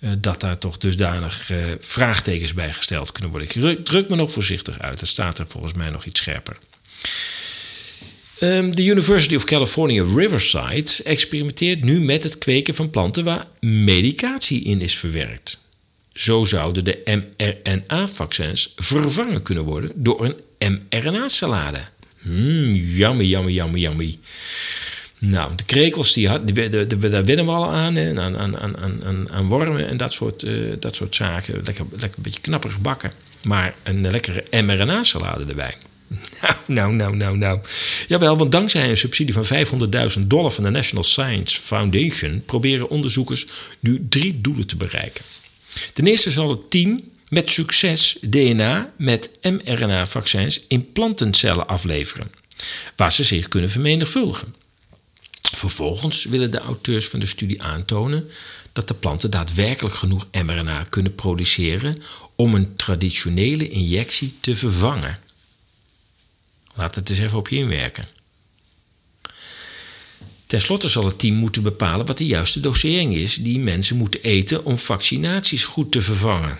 [0.00, 3.48] uh, dat daar toch dusdanig uh, vraagtekens bij gesteld kunnen worden.
[3.48, 6.56] Ik druk me nog voorzichtig uit, dat staat er volgens mij nog iets scherper.
[8.40, 14.62] Um, de University of California Riverside experimenteert nu met het kweken van planten waar medicatie
[14.62, 15.58] in is verwerkt.
[16.18, 21.78] Zo zouden de mRNA-vaccins vervangen kunnen worden door een mRNA-salade.
[22.22, 24.18] Mmm, yummy, yummy, yummy.
[25.18, 29.30] Nou, de krekels, die had, die, daar winnen we al aan, hè, aan, aan, aan,
[29.30, 31.54] aan, wormen en dat soort, uh, dat soort zaken.
[31.64, 33.12] Lekker, lekker een beetje knapperig gebakken.
[33.42, 35.74] Maar een lekkere mRNA-salade erbij.
[36.66, 37.60] Nou, nou, nou, nou, nou.
[38.08, 39.44] Jawel, want dankzij een subsidie van
[40.18, 43.46] 500.000 dollar van de National Science Foundation proberen onderzoekers
[43.80, 45.24] nu drie doelen te bereiken.
[45.92, 52.32] Ten eerste zal het team met succes DNA met mRNA-vaccins in plantencellen afleveren,
[52.96, 54.54] waar ze zich kunnen vermenigvuldigen.
[55.56, 58.30] Vervolgens willen de auteurs van de studie aantonen
[58.72, 62.02] dat de planten daadwerkelijk genoeg mRNA kunnen produceren
[62.36, 65.18] om een traditionele injectie te vervangen.
[66.74, 68.08] Laat het eens even op je inwerken.
[70.48, 74.22] Ten slotte zal het team moeten bepalen wat de juiste dosering is die mensen moeten
[74.22, 76.58] eten om vaccinaties goed te vervangen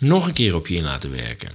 [0.00, 1.50] nog een keer op je in laten werken.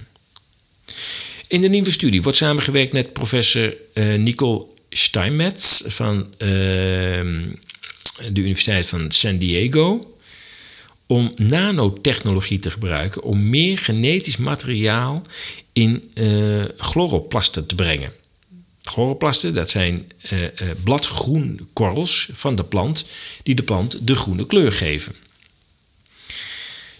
[1.46, 6.48] In de nieuwe studie wordt samengewerkt met professor uh, Nicole Steinmetz van uh,
[8.32, 10.16] de Universiteit van San Diego
[11.06, 15.22] om nanotechnologie te gebruiken om meer genetisch materiaal
[15.72, 18.12] in uh, chloroplasten te brengen.
[18.88, 20.48] Chloroplasten, dat zijn uh, uh,
[20.84, 23.06] bladgroenkorrels van de plant
[23.42, 25.14] die de plant de groene kleur geven.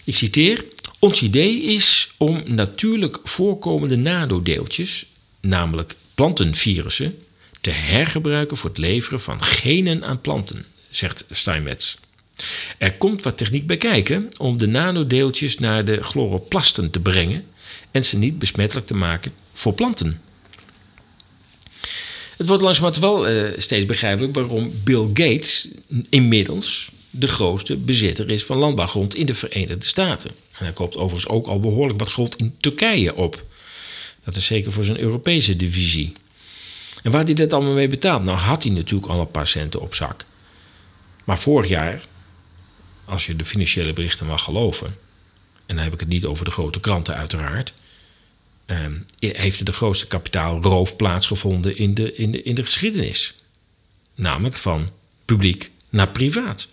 [0.03, 0.65] Ik citeer:
[0.99, 5.05] ons idee is om natuurlijk voorkomende nanodeeltjes,
[5.39, 7.21] namelijk plantenvirussen,
[7.61, 11.97] te hergebruiken voor het leveren van genen aan planten, zegt Steinmetz.
[12.77, 17.45] Er komt wat techniek bij kijken om de nanodeeltjes naar de chloroplasten te brengen
[17.91, 20.21] en ze niet besmettelijk te maken voor planten.
[22.37, 25.67] Het wordt langzamerhand wel uh, steeds begrijpelijk waarom Bill Gates
[26.09, 30.29] inmiddels de grootste bezitter is van landbouwgrond in de Verenigde Staten.
[30.29, 33.45] En hij koopt overigens ook al behoorlijk wat grond in Turkije op.
[34.23, 36.13] Dat is zeker voor zijn Europese divisie.
[37.03, 38.23] En waar hij dat allemaal mee betaalt?
[38.23, 40.25] Nou had hij natuurlijk al een paar centen op zak.
[41.23, 42.01] Maar vorig jaar,
[43.05, 44.87] als je de financiële berichten mag geloven,
[45.65, 47.73] en dan heb ik het niet over de grote kranten uiteraard,
[48.67, 48.85] eh,
[49.19, 53.35] heeft de grootste kapitaalroof plaatsgevonden in de, in, de, in de geschiedenis.
[54.15, 54.89] Namelijk van
[55.25, 56.67] publiek naar privaat.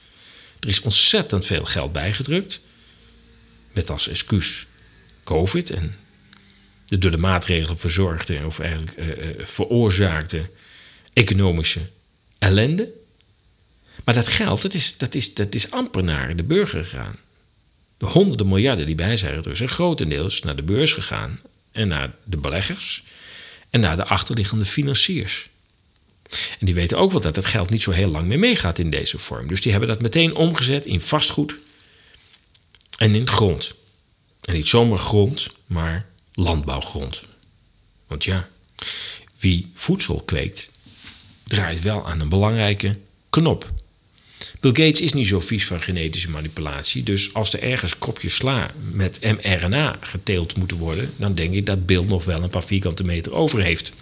[0.60, 2.60] Er is ontzettend veel geld bijgedrukt.
[3.72, 4.66] Met als excuus
[5.24, 5.96] COVID en
[6.86, 10.50] de door de maatregelen verzorgde of eigenlijk uh, veroorzaakte
[11.12, 11.80] economische
[12.38, 12.92] ellende.
[14.04, 17.16] Maar dat geld, dat is, dat, is, dat is amper naar de burger gegaan.
[17.98, 21.40] De honderden miljarden die bij zijn dus zijn grotendeels naar de beurs gegaan
[21.74, 23.04] en naar de beleggers
[23.70, 25.48] en naar de achterliggende financiers.
[26.30, 28.90] En die weten ook wel dat het geld niet zo heel lang meer meegaat in
[28.90, 29.46] deze vorm.
[29.46, 31.56] Dus die hebben dat meteen omgezet in vastgoed
[32.98, 33.74] en in grond.
[34.40, 37.24] En niet zomaar grond, maar landbouwgrond.
[38.06, 38.48] Want ja,
[39.38, 40.70] wie voedsel kweekt,
[41.42, 42.98] draait wel aan een belangrijke
[43.30, 43.72] knop.
[44.64, 47.02] Bill Gates is niet zo vies van genetische manipulatie.
[47.02, 51.86] Dus als er ergens kopjes sla met mRNA geteeld moeten worden, dan denk ik dat
[51.86, 53.92] Bill nog wel een paar vierkante meter over heeft.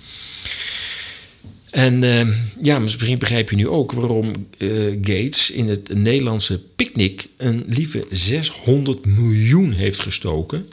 [1.70, 2.28] En uh,
[2.62, 8.06] ja, misschien begrijp je nu ook waarom uh, Gates in het Nederlandse picknick een lieve
[8.10, 10.66] 600 miljoen heeft gestoken.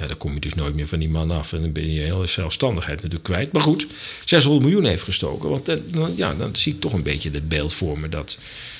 [0.00, 2.00] Ja, dan kom je dus nooit meer van die man af en dan ben je
[2.00, 3.52] hele zelfstandigheid natuurlijk kwijt.
[3.52, 3.86] Maar goed,
[4.24, 5.48] 600 miljoen heeft gestoken.
[5.48, 8.38] Want uh, dan, ja, dan zie ik toch een beetje het beeld voor me dat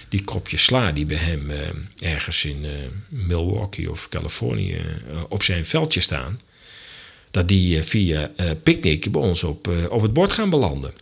[0.08, 1.58] die kropjes sla die bij hem eh,
[2.12, 2.66] ergens in
[3.08, 4.80] Milwaukee of Californië
[5.28, 6.40] op zijn veldje staan
[7.30, 8.30] dat die via
[8.62, 10.92] Picnic bij ons op, op het bord gaan belanden.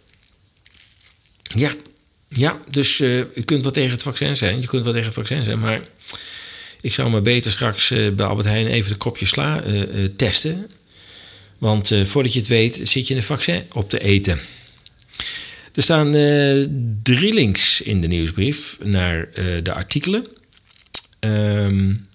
[1.43, 1.75] Ja,
[2.29, 4.61] ja dus je kunt wel tegen het vaccin zijn.
[4.61, 5.83] Je kunt wel tegen het vaccin zijn, maar
[6.81, 9.63] ik zou maar beter straks bij Albert Heijn even de kopje sla
[10.17, 10.71] testen.
[11.59, 14.39] Want voordat je het weet, zit je een vaccin op te eten.
[15.75, 16.67] Er staan uh,
[17.03, 19.29] drie links in de nieuwsbrief naar
[19.63, 20.27] de artikelen.
[21.21, 22.07] Um,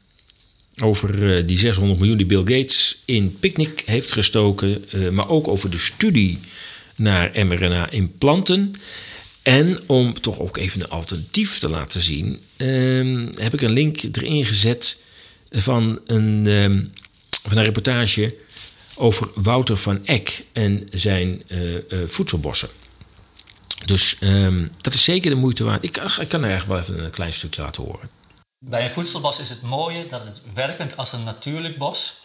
[0.81, 4.85] over die 600 miljoen die Bill Gates in Picnic heeft gestoken.
[5.11, 6.39] maar ook over de studie
[6.95, 8.73] naar mRNA-implanten.
[9.41, 14.01] En om toch ook even een alternatief te laten zien, um, heb ik een link
[14.01, 15.01] erin gezet
[15.51, 16.93] van een, um,
[17.43, 18.35] van een reportage
[18.95, 21.41] over Wouter van Eck en zijn
[22.07, 22.69] voedselbossen.
[23.85, 25.83] Dus um, dat is zeker de moeite waard.
[25.83, 28.09] Ik, ik kan er echt wel even een klein stukje laten horen.
[28.57, 32.21] Bij een voedselbos is het mooie dat het werkend als een natuurlijk bos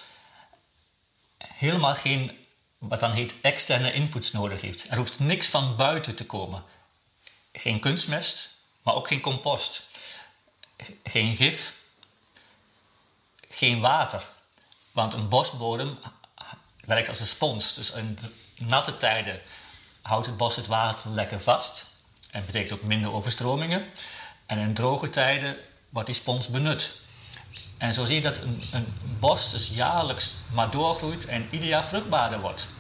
[1.38, 2.30] helemaal geen,
[2.78, 4.86] wat dan heet, externe inputs nodig heeft.
[4.90, 6.64] Er hoeft niks van buiten te komen.
[7.52, 8.50] Geen kunstmest,
[8.82, 9.87] maar ook geen compost.
[11.04, 11.74] Geen gif,
[13.48, 14.26] geen water.
[14.92, 15.98] Want een bosbodem
[16.84, 17.74] werkt als een spons.
[17.74, 18.18] Dus in
[18.58, 19.40] natte tijden
[20.02, 21.86] houdt het bos het water lekker vast.
[22.30, 23.84] En betekent ook minder overstromingen.
[24.46, 25.56] En in droge tijden
[25.88, 27.00] wordt die spons benut.
[27.78, 28.86] En zo zie je dat een, een
[29.18, 32.70] bos dus jaarlijks maar doorgroeit en ieder jaar vruchtbaarder wordt.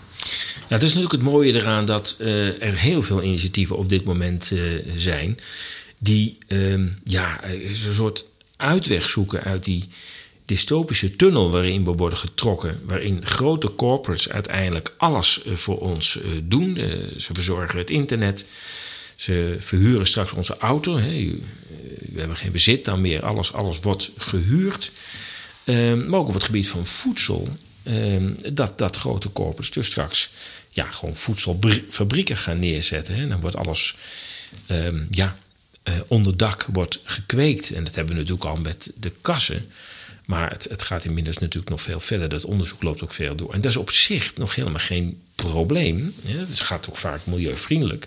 [0.68, 4.04] Ja, het is natuurlijk het mooie eraan dat uh, er heel veel initiatieven op dit
[4.04, 5.38] moment uh, zijn.
[5.98, 8.24] Die uh, ja, een soort
[8.56, 9.88] uitweg zoeken uit die
[10.48, 16.30] dystopische tunnel waarin we worden getrokken, waarin grote corporates uiteindelijk alles eh, voor ons eh,
[16.42, 16.76] doen.
[16.76, 18.44] Eh, ze verzorgen het internet,
[19.16, 20.94] ze verhuren straks onze auto.
[20.94, 24.92] We hebben geen bezit dan meer, alles, alles wordt gehuurd.
[25.64, 27.48] Ehm, maar ook op het gebied van voedsel,
[27.82, 30.30] ehm, dat, dat grote corporates dus straks
[30.70, 33.28] ja, gewoon voedselfabrieken gaan neerzetten.
[33.28, 33.96] Dan wordt alles
[34.66, 35.38] ehm, ja,
[36.06, 37.72] onder dak wordt gekweekt.
[37.72, 39.64] En dat hebben we natuurlijk al met de kassen.
[40.24, 42.28] Maar het, het gaat inmiddels natuurlijk nog veel verder.
[42.28, 43.52] Dat onderzoek loopt ook veel door.
[43.52, 46.14] En dat is op zich nog helemaal geen probleem.
[46.26, 48.06] Het gaat ook vaak milieuvriendelijk.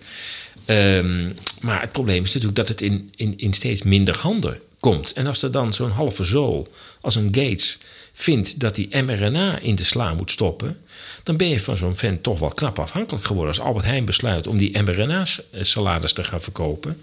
[0.65, 5.13] Um, maar het probleem is natuurlijk dat het in, in, in steeds minder handen komt.
[5.13, 7.77] En als er dan zo'n halve zool als een Gates
[8.13, 10.77] vindt dat hij mRNA in de sla moet stoppen,
[11.23, 13.55] dan ben je van zo'n vent toch wel knap afhankelijk geworden.
[13.55, 17.01] Als Albert Heijn besluit om die mRNA-salades te gaan verkopen,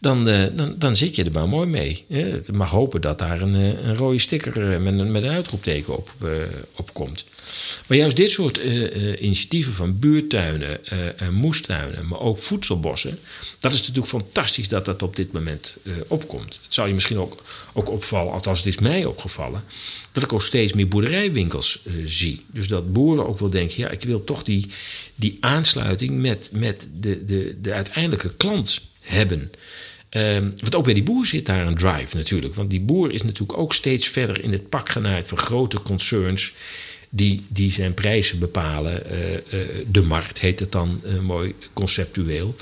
[0.00, 2.04] dan, uh, dan, dan zit je er maar mooi mee.
[2.08, 5.30] Je mag hopen dat daar een, eh, een rode sticker eh, met een, met een
[5.30, 6.30] uitroepteken op, uh,
[6.76, 7.24] op komt.
[7.86, 10.80] Maar juist dit soort uh, initiatieven van buurtuinen,
[11.30, 13.18] moestuinen, maar ook voedselbossen,
[13.58, 15.76] dat is natuurlijk fantastisch dat dat op dit moment
[16.08, 16.60] opkomt.
[16.62, 19.64] Het zou je misschien ook, ook opvallen, althans het is mij opgevallen,
[20.12, 22.44] dat ik ook steeds meer boerderijwinkels zie.
[22.52, 24.66] Dus dat boeren ook wel denken, ja, ik wil toch die,
[25.14, 29.50] die aansluiting met, met de, de, de uiteindelijke klant hebben.
[30.10, 32.54] Um, want ook bij die boer zit daar een drive natuurlijk.
[32.54, 36.52] Want die boer is natuurlijk ook steeds verder in het pak genaaid van grote concerns.
[37.10, 39.02] Die, die zijn prijzen bepalen.
[39.12, 39.40] Uh, uh,
[39.90, 42.54] de markt heet het dan uh, mooi conceptueel.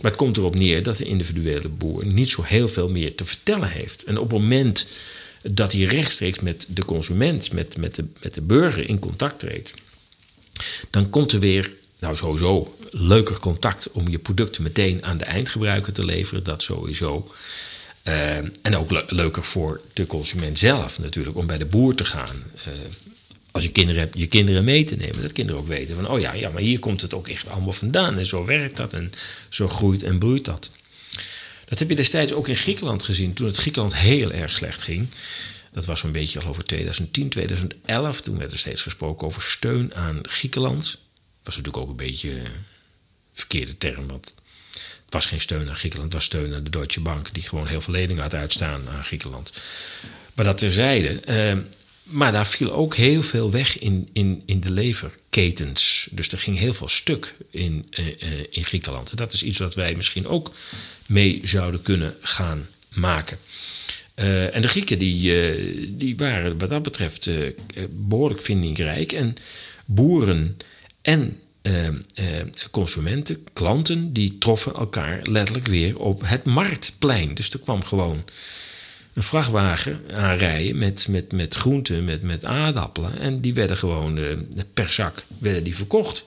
[0.00, 3.24] Maar het komt erop neer dat de individuele boer niet zo heel veel meer te
[3.24, 4.04] vertellen heeft.
[4.04, 4.88] En op het moment
[5.42, 9.74] dat hij rechtstreeks met de consument, met, met, de, met de burger in contact treedt,
[10.90, 15.92] dan komt er weer nou, sowieso leuker contact om je producten meteen aan de eindgebruiker
[15.92, 16.44] te leveren.
[16.44, 17.32] Dat sowieso.
[18.04, 22.42] Uh, en ook leuker voor de consument zelf natuurlijk, om bij de boer te gaan.
[22.68, 22.74] Uh,
[23.50, 25.22] als je kinderen hebt, je kinderen mee te nemen.
[25.22, 27.72] Dat kinderen ook weten van, oh ja, ja, maar hier komt het ook echt allemaal
[27.72, 28.18] vandaan.
[28.18, 29.12] En zo werkt dat en
[29.48, 30.70] zo groeit en broeit dat.
[31.64, 35.08] Dat heb je destijds ook in Griekenland gezien, toen het Griekenland heel erg slecht ging.
[35.72, 38.20] Dat was zo'n beetje al over 2010, 2011.
[38.20, 40.98] Toen werd er steeds gesproken over steun aan Griekenland
[41.48, 42.64] was natuurlijk ook een beetje een
[43.32, 44.08] verkeerde term.
[44.08, 44.34] Want
[45.04, 47.66] het was geen steun aan Griekenland, het was steun aan de Deutsche Bank, die gewoon
[47.66, 49.52] heel veel leningen had uitstaan aan Griekenland.
[50.34, 51.22] Maar dat terzijde.
[51.28, 51.62] Uh,
[52.02, 56.08] maar daar viel ook heel veel weg in, in, in de leverketens.
[56.10, 58.06] Dus er ging heel veel stuk in, uh,
[58.50, 59.10] in Griekenland.
[59.10, 60.54] En dat is iets wat wij misschien ook
[61.06, 63.38] mee zouden kunnen gaan maken.
[64.52, 67.30] En de Grieken die, die waren wat dat betreft
[67.90, 69.12] behoorlijk vindingrijk.
[69.12, 69.36] En
[69.84, 70.56] boeren
[71.08, 71.94] en uh, uh,
[72.70, 77.34] consumenten, klanten, die troffen elkaar letterlijk weer op het marktplein.
[77.34, 78.24] Dus er kwam gewoon
[79.12, 83.18] een vrachtwagen aanrijden met, met, met groenten, met, met aardappelen.
[83.18, 84.24] En die werden gewoon uh,
[84.74, 86.24] per zak werden die verkocht.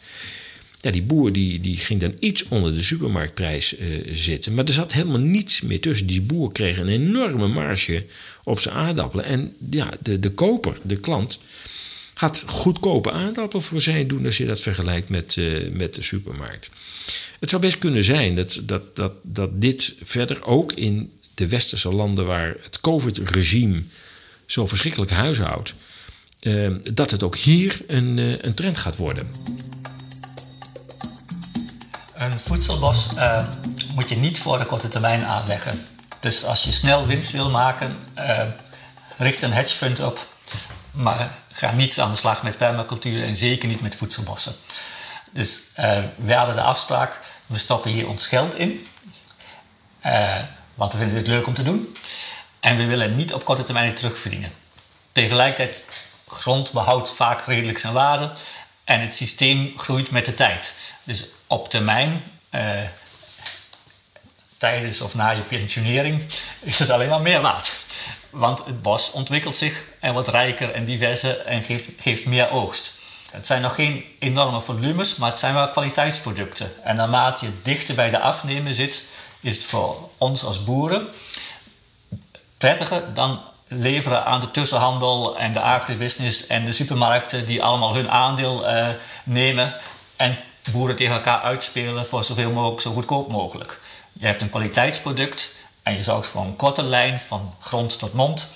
[0.79, 3.75] Ja, die boer die, die ging dan iets onder de supermarktprijs
[4.11, 4.53] zitten.
[4.53, 6.07] Maar er zat helemaal niets meer tussen.
[6.07, 8.05] Die boer kreeg een enorme marge
[8.43, 9.25] op zijn aardappelen.
[9.25, 11.39] En ja, de, de koper, de klant,
[12.22, 16.69] had goedkope aardappelen voor zijn doen als je dat vergelijkt met, uh, met de supermarkt.
[17.39, 21.93] Het zou best kunnen zijn dat, dat, dat, dat dit verder ook in de westerse
[21.93, 23.84] landen waar het COVID-regime
[24.45, 25.74] zo verschrikkelijk huishoudt,
[26.41, 29.32] uh, dat het ook hier een, uh, een trend gaat worden.
[32.15, 33.09] Een voedselbos
[33.93, 35.80] moet je niet voor de korte termijn aanleggen.
[36.19, 37.95] Dus als je snel winst wil maken,
[39.17, 40.30] richt een hedge fund op.
[40.91, 44.56] Maar ga niet aan de slag met permacultuur en zeker niet met voedselbossen.
[45.32, 48.88] Dus uh, we hadden de afspraak, we stoppen hier ons geld in.
[50.06, 50.38] Uh,
[50.76, 51.97] want we vinden dit leuk om te doen.
[52.60, 54.52] En we willen niet op korte termijn terugverdienen.
[55.12, 55.86] Tegelijkertijd,
[56.28, 58.32] grond behoudt vaak redelijk zijn waarde.
[58.84, 60.74] En het systeem groeit met de tijd.
[61.04, 62.82] Dus op termijn, uh,
[64.58, 66.24] tijdens of na je pensionering,
[66.60, 67.86] is het alleen maar meer waard.
[68.32, 72.93] Want het bos ontwikkelt zich en wordt rijker en diverser en geeft, geeft meer oogst.
[73.32, 76.84] Het zijn nog geen enorme volumes, maar het zijn wel kwaliteitsproducten.
[76.84, 79.05] En naarmate je dichter bij de afnemer zit,
[79.39, 81.07] is het voor ons als boeren
[82.61, 88.11] prettiger dan leveren aan de tussenhandel en de agribusiness en de supermarkten die allemaal hun
[88.11, 88.88] aandeel uh,
[89.23, 89.73] nemen
[90.15, 90.38] en
[90.71, 93.79] boeren tegen elkaar uitspelen voor zoveel mogelijk, zo goedkoop mogelijk.
[94.13, 95.55] Je hebt een kwaliteitsproduct
[95.91, 98.51] en je zorgt voor een korte lijn van grond tot mond,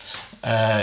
[0.45, 0.79] uh,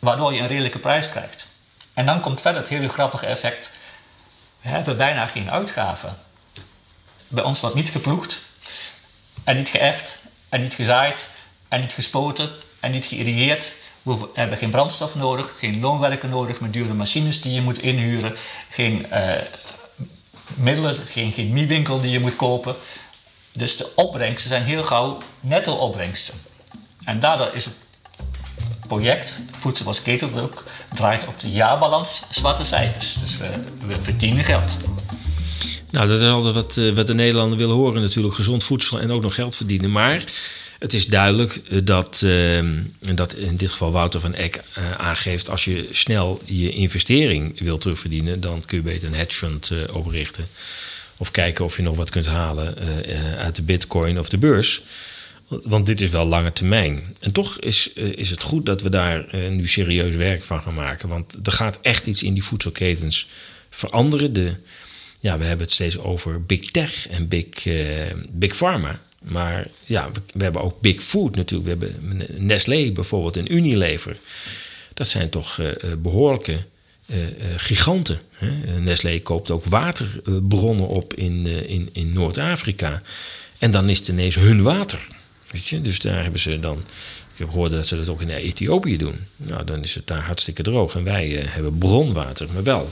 [0.00, 1.48] waardoor je een redelijke prijs krijgt.
[1.94, 3.70] En dan komt verder het hele grappige effect.
[4.60, 6.16] We hebben bijna geen uitgaven.
[7.28, 8.42] Bij ons wordt niet geploegd,
[9.44, 10.18] en niet geëcht,
[10.48, 11.28] en niet gezaaid,
[11.68, 12.50] en niet gespoten,
[12.80, 13.72] en niet geïrrigeerd.
[14.02, 18.36] We hebben geen brandstof nodig, geen loonwerken nodig met dure machines die je moet inhuren,
[18.70, 19.32] geen uh,
[20.54, 22.76] middelen, geen chemiewinkel die je moet kopen.
[23.56, 26.34] Dus de opbrengsten zijn heel gauw netto-opbrengsten.
[27.04, 27.74] En daardoor is het
[28.86, 33.14] project Voedsel als Ketelbroek draait op de jaarbalans zwarte cijfers.
[33.14, 34.78] Dus we, we verdienen geld.
[35.90, 38.34] Nou, dat is altijd wat, eh, wat de Nederlander willen horen natuurlijk.
[38.34, 39.92] Gezond voedsel en ook nog geld verdienen.
[39.92, 40.24] Maar
[40.78, 44.62] het is duidelijk eh, dat, en uh, dat in dit geval Wouter van Eck
[44.96, 45.50] aangeeft...
[45.50, 48.40] als je snel je investering wil terugverdienen...
[48.40, 50.46] dan kun je beter een hedge fund oprichten.
[51.16, 52.76] Of kijken of je nog wat kunt halen
[53.36, 54.82] uit de bitcoin of de beurs.
[55.48, 57.16] Want dit is wel lange termijn.
[57.20, 61.08] En toch is, is het goed dat we daar nu serieus werk van gaan maken.
[61.08, 63.28] Want er gaat echt iets in die voedselketens
[63.70, 64.32] veranderen.
[64.32, 64.56] De,
[65.20, 67.46] ja, we hebben het steeds over big tech en big,
[68.30, 69.00] big pharma.
[69.24, 71.80] Maar ja, we, hebben ook big food natuurlijk.
[71.80, 74.16] We hebben Nestlé bijvoorbeeld en Unilever.
[74.94, 76.64] Dat zijn toch uh, behoorlijke
[77.56, 78.20] giganten.
[78.30, 78.80] Hè?
[78.80, 83.02] Nestlé koopt ook waterbronnen op in, in, in Noord-Afrika.
[83.58, 85.06] En dan is het ineens hun water.
[85.50, 85.80] Weet je?
[85.80, 86.78] Dus daar hebben ze dan.
[87.32, 89.18] Ik heb gehoord dat ze dat ook in Ethiopië doen.
[89.36, 90.94] Nou, dan is het daar hartstikke droog.
[90.94, 92.90] En wij hebben bronwater, maar wel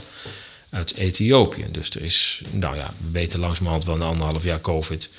[0.69, 1.65] uit Ethiopië.
[1.71, 5.09] Dus er is, nou ja, we weten langzamerhand wel een anderhalf jaar COVID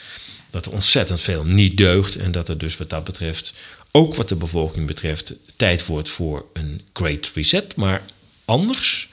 [0.50, 2.16] dat er ontzettend veel niet deugt.
[2.16, 3.54] En dat er dus wat dat betreft,
[3.90, 7.76] ook wat de bevolking betreft, tijd wordt voor een great reset.
[7.76, 8.02] Maar
[8.44, 9.08] anders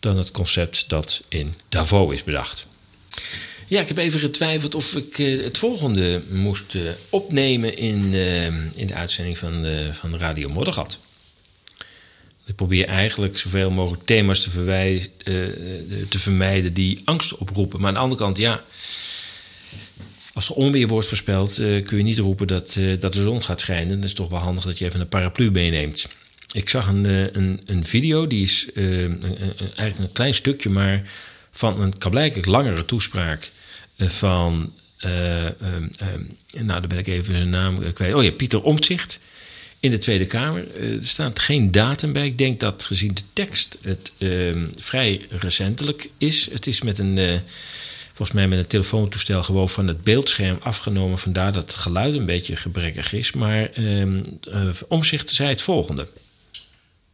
[0.00, 2.66] dan het concept dat in Davos is bedacht.
[3.66, 6.76] Ja, ik heb even getwijfeld of ik het volgende moest
[7.10, 8.14] opnemen in,
[8.74, 10.98] in de uitzending van, van Radio Moddergat.
[12.44, 15.08] Ik probeer eigenlijk zoveel mogelijk thema's te,
[16.08, 17.78] te vermijden die angst oproepen.
[17.80, 18.64] Maar aan de andere kant, ja.
[20.32, 23.96] Als er onweer wordt voorspeld, kun je niet roepen dat, dat de zon gaat schijnen.
[23.96, 26.08] Dat is toch wel handig dat je even een paraplu meeneemt.
[26.52, 27.04] Ik zag een,
[27.36, 29.22] een, een video, die is een,
[29.58, 31.02] eigenlijk een klein stukje, maar
[31.50, 33.50] van een blijkbaar langere toespraak
[33.96, 34.72] van.
[36.52, 38.14] nou, dan ben ik even zijn naam kwijt.
[38.14, 39.20] Oh ja, Pieter Omtzigt
[39.82, 40.80] in de Tweede Kamer.
[40.80, 42.26] er staat geen datum bij.
[42.26, 46.50] Ik denk dat gezien de tekst het uh, vrij recentelijk is.
[46.50, 47.38] Het is met een, uh,
[48.06, 51.18] volgens mij met een telefoontoestel gewoon van het beeldscherm afgenomen.
[51.18, 53.32] Vandaar dat het geluid een beetje gebrekkig is.
[53.32, 54.20] Maar uh,
[54.88, 56.08] Omzicht zei het volgende.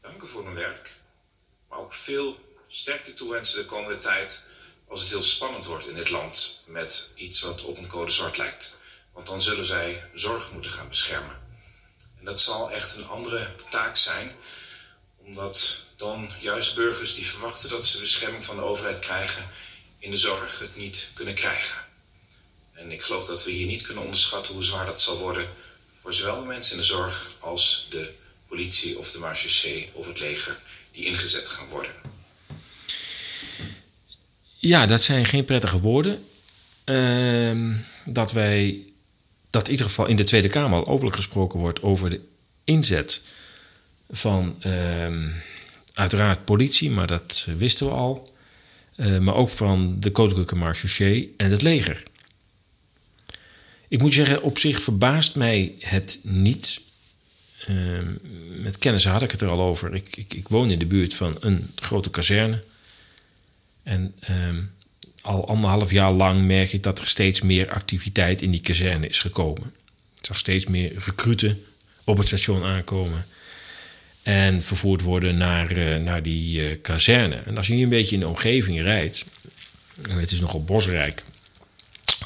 [0.02, 0.96] Dank u voor mijn werk.
[1.68, 2.38] Maar ook veel
[2.68, 4.44] sterkte toewensen de komende tijd.
[4.88, 8.36] Als het heel spannend wordt in dit land met iets wat op een code zwart
[8.36, 8.78] lijkt.
[9.12, 11.36] Want dan zullen zij zorg moeten gaan beschermen.
[12.18, 14.36] En dat zal echt een andere taak zijn,
[15.16, 19.50] omdat dan juist burgers die verwachten dat ze bescherming van de overheid krijgen,
[19.98, 21.84] in de zorg het niet kunnen krijgen.
[22.72, 25.48] En ik geloof dat we hier niet kunnen onderschatten hoe zwaar dat zal worden
[26.00, 28.14] voor zowel de mensen in de zorg als de
[28.46, 30.58] politie of de marechaussee of het leger
[31.04, 31.90] ingezet gaan worden.
[34.56, 36.24] Ja, dat zijn geen prettige woorden.
[36.84, 37.74] Uh,
[38.04, 38.82] dat wij
[39.50, 42.20] dat in ieder geval in de Tweede Kamer al openlijk gesproken wordt over de
[42.64, 43.22] inzet
[44.10, 45.32] van uh,
[45.92, 48.32] uiteraard politie, maar dat wisten we al.
[49.20, 52.02] maar ook van de Koninklijke Marechaussee en het leger.
[53.88, 56.80] Ik moet zeggen, op zich verbaast mij het niet.
[57.68, 58.12] Ehm,
[58.62, 59.94] met kennis had ik het er al over.
[59.94, 62.62] Ik, ik, ik, woon in de buurt van een grote kazerne.
[63.82, 64.60] En ehm,
[65.22, 69.18] al anderhalf jaar lang merk ik dat er steeds meer activiteit in die kazerne is
[69.18, 69.72] gekomen.
[70.18, 71.64] Ik zag steeds meer recruten
[72.04, 73.26] op het station aankomen.
[74.22, 77.36] En vervoerd worden naar, uh, naar die uh, kazerne.
[77.36, 79.26] En als je hier een beetje in de omgeving rijdt.
[80.02, 81.24] En het is nogal bosrijk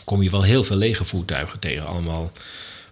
[0.05, 1.87] kom je wel heel veel lege voertuigen tegen.
[1.87, 2.33] Allemaal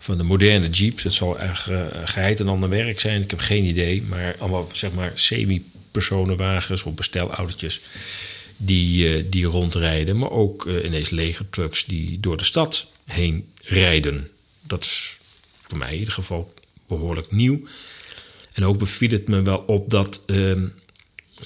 [0.03, 1.03] van de moderne jeeps.
[1.03, 3.23] Het zal echt uh, geheid een ander werk zijn.
[3.23, 4.03] Ik heb geen idee.
[4.03, 7.81] Maar allemaal zeg maar semi-personenwagens of bestelautootjes
[8.57, 10.19] die, uh, die rondrijden.
[10.19, 14.29] Maar ook uh, ineens legertrucks die door de stad heen rijden.
[14.61, 15.19] Dat is
[15.69, 16.55] voor mij in ieder geval
[16.87, 17.63] behoorlijk nieuw.
[18.53, 20.67] En ook beviel het me wel op dat ehm,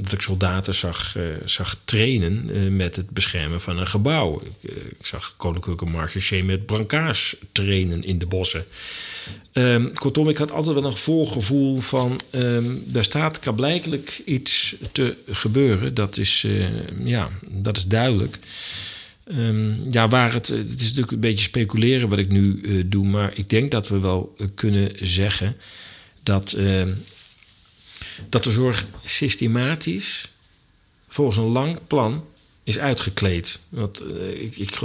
[0.01, 4.43] dat ik soldaten zag, uh, zag trainen uh, met het beschermen van een gebouw.
[4.43, 8.65] Ik, uh, ik zag Koninklijke Marche met brancards trainen in de bossen.
[9.53, 12.21] Um, kortom, ik had altijd wel een voorgevoel van...
[12.31, 15.95] Um, daar staat blijkelijk iets te gebeuren.
[15.95, 16.47] Dat is,
[17.05, 18.39] ja, dat is duidelijk.
[19.37, 23.07] Um, ja, waar het, het is natuurlijk een beetje speculeren wat ik nu doe...
[23.07, 25.57] maar ik denk dat we wel kunnen zeggen
[26.23, 26.57] dat
[28.29, 30.31] dat de zorg systematisch
[31.09, 32.25] volgens een lang plan
[32.65, 33.61] is uitgekleed.
[33.69, 34.81] Want uh, ik, ik,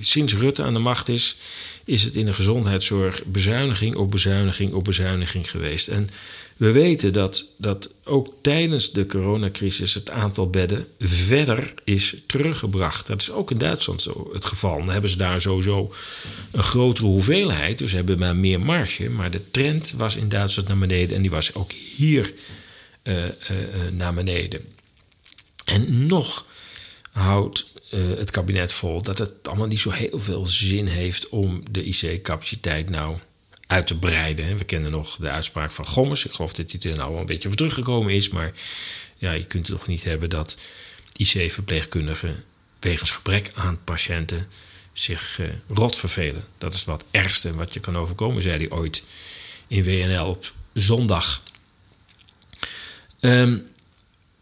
[0.00, 1.36] sinds Rutte aan de macht is,
[1.84, 5.88] is het in de gezondheidszorg bezuiniging op bezuiniging op bezuiniging geweest.
[5.88, 6.10] En
[6.56, 13.06] we weten dat, dat ook tijdens de coronacrisis het aantal bedden verder is teruggebracht.
[13.06, 14.76] Dat is ook in Duitsland zo het geval.
[14.76, 15.92] Dan hebben ze daar sowieso
[16.50, 19.10] een grotere hoeveelheid, dus hebben maar meer marge.
[19.10, 22.32] Maar de trend was in Duitsland naar beneden en die was ook hier
[23.92, 24.74] naar beneden.
[25.64, 26.46] En nog
[27.12, 31.84] houdt het kabinet vol dat het allemaal niet zo heel veel zin heeft om de
[31.84, 33.18] IC-capaciteit nou
[33.66, 34.56] uit te breiden.
[34.56, 36.24] We kennen nog de uitspraak van Gommers.
[36.24, 38.28] Ik geloof dat hij er nou wel een beetje voor teruggekomen is.
[38.28, 38.52] Maar
[39.16, 40.56] ja, je kunt het toch niet hebben dat
[41.16, 42.44] IC-verpleegkundigen
[42.80, 44.48] wegens gebrek aan patiënten
[44.92, 46.44] zich rot vervelen.
[46.58, 49.04] Dat is wat ergste wat je kan overkomen, zei hij ooit
[49.66, 51.42] in WNL op zondag.
[53.20, 53.62] Um,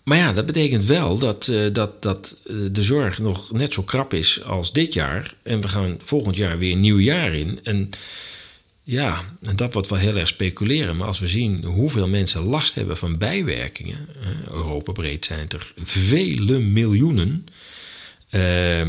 [0.03, 3.83] maar ja, dat betekent wel dat, uh, dat, dat uh, de zorg nog net zo
[3.83, 5.35] krap is als dit jaar.
[5.43, 7.61] En we gaan volgend jaar weer een nieuw jaar in.
[7.63, 7.91] En
[8.83, 9.25] ja,
[9.55, 10.97] dat wordt wel heel erg speculeren.
[10.97, 14.09] Maar als we zien hoeveel mensen last hebben van bijwerkingen.
[14.51, 17.47] Europa breed zijn het er vele miljoenen.
[18.31, 18.81] Uh,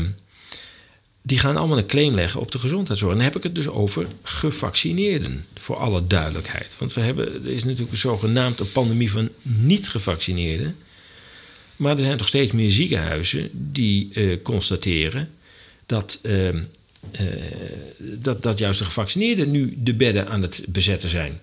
[1.28, 3.12] die gaan allemaal een claim leggen op de gezondheidszorg.
[3.12, 6.76] En dan heb ik het dus over gevaccineerden, voor alle duidelijkheid.
[6.78, 10.76] Want we hebben, er is natuurlijk een zogenaamd een pandemie van niet-gevaccineerden.
[11.76, 15.30] Maar er zijn toch steeds meer ziekenhuizen die uh, constateren
[15.86, 16.48] dat uh,
[17.98, 21.40] dat, dat juist de gevaccineerden nu de bedden aan het bezetten zijn.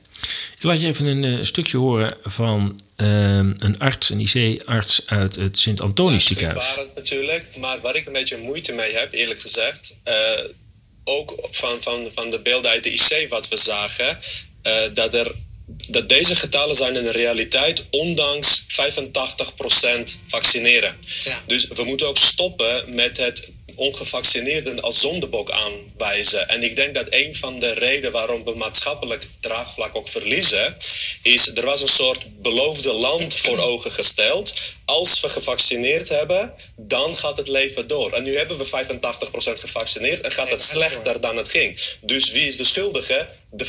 [0.58, 5.36] Ik laat je even een uh, stukje horen van uh, een arts, een IC-arts uit
[5.36, 6.80] het Sint-Antonisch ziekenhuis.
[6.96, 10.14] natuurlijk, maar waar ik een beetje moeite mee heb, eerlijk gezegd, uh,
[11.04, 14.18] ook van, van, van de beelden uit de IC wat we zagen,
[14.94, 15.32] dat er
[15.88, 18.66] dat deze getallen zijn in de realiteit ondanks 85%
[20.28, 20.96] vaccineren.
[21.24, 21.40] Ja.
[21.48, 26.48] Dus we moeten ook stoppen met het ongevaccineerden als zondebok aanwijzen.
[26.48, 30.78] En ik denk dat een van de redenen waarom we maatschappelijk draagvlak ook verliezen,
[31.22, 34.54] is er was een soort beloofde land voor ogen gesteld.
[34.86, 38.12] Als we gevaccineerd hebben, dan gaat het leven door.
[38.12, 41.80] En nu hebben we 85% gevaccineerd en gaat het slechter dan het ging.
[42.02, 43.28] Dus wie is de schuldige?
[43.50, 43.66] De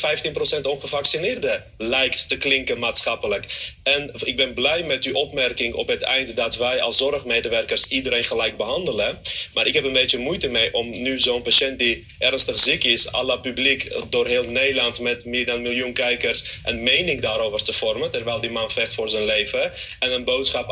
[0.60, 3.74] 15% ongevaccineerde lijkt te klinken maatschappelijk.
[3.82, 8.24] En ik ben blij met uw opmerking op het eind dat wij als zorgmedewerkers iedereen
[8.24, 9.18] gelijk behandelen.
[9.54, 13.12] Maar ik heb een beetje moeite mee om nu zo'n patiënt die ernstig ziek is,
[13.12, 17.62] à la publiek door heel Nederland met meer dan een miljoen kijkers, een mening daarover
[17.62, 18.10] te vormen.
[18.10, 19.72] Terwijl die man vecht voor zijn leven.
[19.98, 20.68] En een boodschap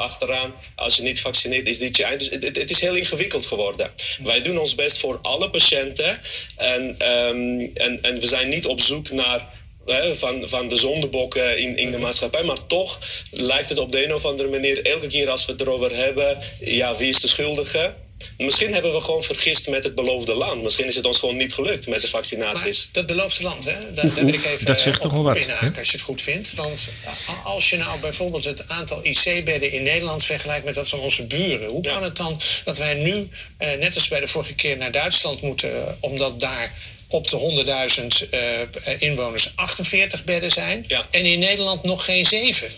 [0.74, 2.18] als je niet vaccineert, is dit je eind.
[2.18, 3.90] Dus het, is heel ingewikkeld geworden.
[4.22, 6.20] Wij doen ons best voor alle patiënten.
[6.56, 9.46] En, um, en, en we zijn niet op zoek naar
[10.12, 12.42] van, van de zondebokken in, in de maatschappij.
[12.42, 12.98] Maar toch
[13.30, 16.38] lijkt het op de een of andere manier, elke keer als we het erover hebben,
[16.60, 17.94] ja, wie is de schuldige?
[18.38, 20.62] Misschien hebben we gewoon vergist met het beloofde land.
[20.62, 22.84] Misschien is het ons gewoon niet gelukt met de vaccinaties.
[22.84, 23.92] Maar dat beloofde land, hè?
[23.94, 25.36] Daar, daar wil ik even dat zegt toch wel wat,
[25.78, 26.54] als je het goed vindt.
[26.54, 26.88] Want
[27.44, 31.68] als je nou bijvoorbeeld het aantal IC-bedden in Nederland vergelijkt met dat van onze buren.
[31.68, 34.92] Hoe kan het dan dat wij nu, eh, net als bij de vorige keer, naar
[34.92, 36.72] Duitsland moeten, omdat daar
[37.08, 38.60] op de 100.000 uh,
[38.98, 40.84] inwoners 48 bedden zijn.
[40.86, 41.06] Ja.
[41.10, 42.68] En in Nederland nog geen 7.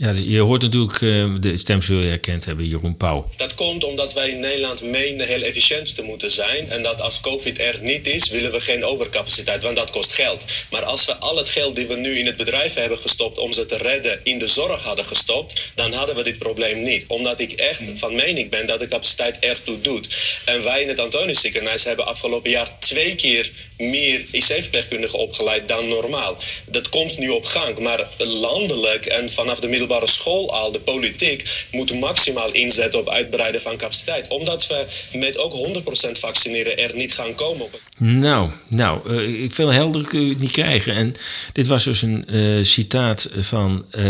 [0.00, 3.28] Ja, je hoort natuurlijk, uh, de stem zul je herkend hebben, Jeroen Pauw.
[3.36, 6.70] Dat komt omdat wij in Nederland menen heel efficiënt te moeten zijn.
[6.70, 10.44] En dat als COVID er niet is, willen we geen overcapaciteit, want dat kost geld.
[10.70, 13.52] Maar als we al het geld die we nu in het bedrijf hebben gestopt om
[13.52, 17.04] ze te redden, in de zorg hadden gestopt, dan hadden we dit probleem niet.
[17.06, 20.08] Omdat ik echt van mening ben dat de capaciteit ertoe doet.
[20.44, 23.50] En wij in het Antonius ziekenhuis hebben afgelopen jaar twee keer
[23.80, 26.36] meer IC-verpleegkundigen opgeleid dan normaal.
[26.66, 31.66] Dat komt nu op gang, maar landelijk en vanaf de middelbare school al, de politiek,
[31.70, 34.28] moet maximaal inzetten op uitbreiden van capaciteit.
[34.28, 34.86] Omdat we
[35.18, 35.68] met ook
[36.08, 37.66] 100% vaccineren er niet gaan komen.
[37.98, 40.94] Nou, nou uh, ik veel helder niet krijgen.
[40.94, 41.14] En
[41.52, 44.02] dit was dus een uh, citaat van uh,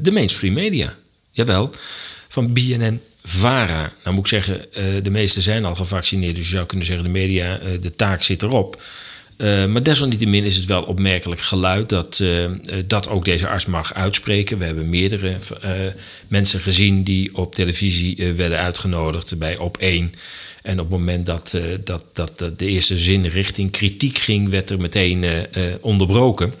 [0.00, 0.96] de mainstream media.
[1.32, 1.70] Jawel,
[2.28, 3.92] van BNN VARA.
[4.02, 4.66] Nou moet ik zeggen,
[5.02, 6.36] de meesten zijn al gevaccineerd.
[6.36, 8.82] Dus je zou kunnen zeggen, de media, de taak zit erop.
[9.38, 12.50] Uh, maar desalniettemin is het wel opmerkelijk geluid dat, uh,
[12.86, 14.58] dat ook deze arts mag uitspreken.
[14.58, 15.36] We hebben meerdere
[16.28, 20.12] mensen gezien die op televisie werden uitgenodigd bij Op 1.
[20.62, 24.70] En op het moment dat, dat, dat, dat, de eerste zin richting kritiek ging, werd
[24.70, 25.24] er meteen
[25.80, 26.54] onderbroken.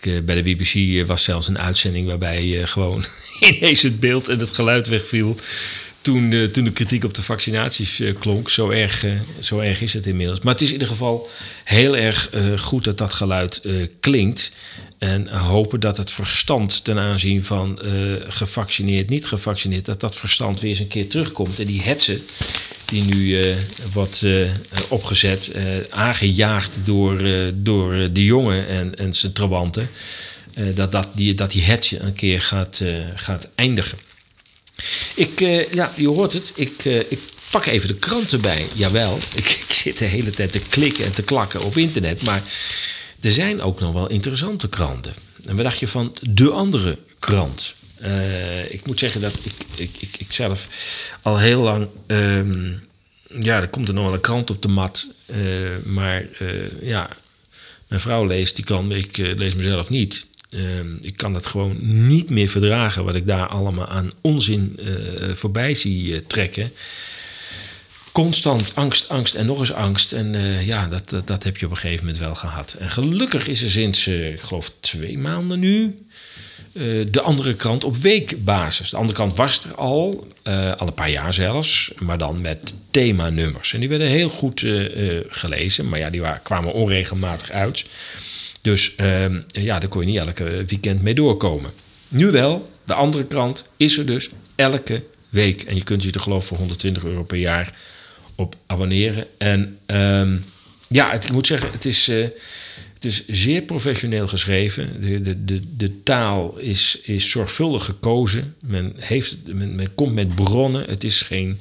[0.00, 3.04] Bij de BBC was zelfs een uitzending waarbij gewoon
[3.40, 5.36] ineens het beeld en het geluid wegviel
[6.02, 8.50] toen de, toen de kritiek op de vaccinaties uh, klonk.
[8.50, 10.40] Zo erg, uh, zo erg is het inmiddels.
[10.40, 11.28] Maar het is in ieder geval
[11.64, 13.62] heel erg goed dat dat geluid
[14.00, 14.52] klinkt.
[14.98, 17.78] En hopen dat het verstand ten aanzien van
[18.26, 21.60] gevaccineerd, niet gevaccineerd, dat dat verstand weer eens een keer terugkomt.
[21.60, 22.20] En die hetsen
[22.84, 23.44] die nu
[23.92, 24.24] wordt
[24.88, 25.52] opgezet,
[25.90, 27.22] aangejaagd door,
[27.54, 29.88] door de jongen en, en zijn trabanten,
[30.74, 32.84] dat, dat, die, dat die hetje een keer gaat,
[33.14, 33.98] gaat eindigen.
[35.14, 36.52] Ik, uh, ja, je hoort het.
[36.54, 37.18] Ik, uh, ik
[37.50, 38.66] pak even de krant erbij.
[38.74, 42.22] Jawel, ik, ik zit de hele tijd te klikken en te klakken op internet.
[42.22, 42.42] Maar
[43.20, 45.14] er zijn ook nog wel interessante kranten.
[45.46, 47.74] En wat dacht je van de andere krant?
[48.02, 50.68] Uh, ik moet zeggen dat ik, ik, ik, ik zelf
[51.22, 51.88] al heel lang.
[52.06, 52.82] Um,
[53.40, 55.06] ja, er komt er nog wel een krant op de mat.
[55.84, 56.26] maar
[56.80, 57.08] ja,
[57.88, 60.26] mijn vrouw leest die kan, ik lees mezelf niet.
[60.52, 65.34] Ehm, ik kan dat gewoon niet meer verdragen wat ik daar allemaal aan onzin uh,
[65.34, 66.72] voorbij zie uh, trekken.
[68.12, 70.12] Constant angst, angst en nog eens angst.
[70.12, 72.76] En uh, ja, dat, dat, heb je op een gegeven moment wel gehad.
[72.78, 75.96] En gelukkig is er sinds, ik geloof, twee maanden nu.
[77.10, 78.90] de andere krant op weekbasis.
[78.90, 80.26] De andere kant was er al,
[80.78, 83.72] al een paar jaar zelfs, maar dan met themanummers.
[83.72, 84.66] En die werden heel goed
[85.28, 87.84] gelezen, maar ja, die waren, kwamen onregelmatig uit.
[88.62, 91.70] Dus uh, ja, daar kon je niet elke weekend mee doorkomen.
[92.08, 95.62] Nu wel, de andere krant is er dus elke week.
[95.62, 97.74] En je kunt je er geloof voor 120 euro per jaar
[98.34, 99.26] op abonneren.
[99.38, 100.44] En um,
[100.88, 102.28] ja, ik moet zeggen, het is, uh,
[102.94, 105.00] het is zeer professioneel geschreven.
[105.00, 108.54] De, de, de, de taal is, is zorgvuldig gekozen.
[108.60, 110.88] Men, heeft, men, men komt met bronnen.
[110.88, 111.60] Het is geen,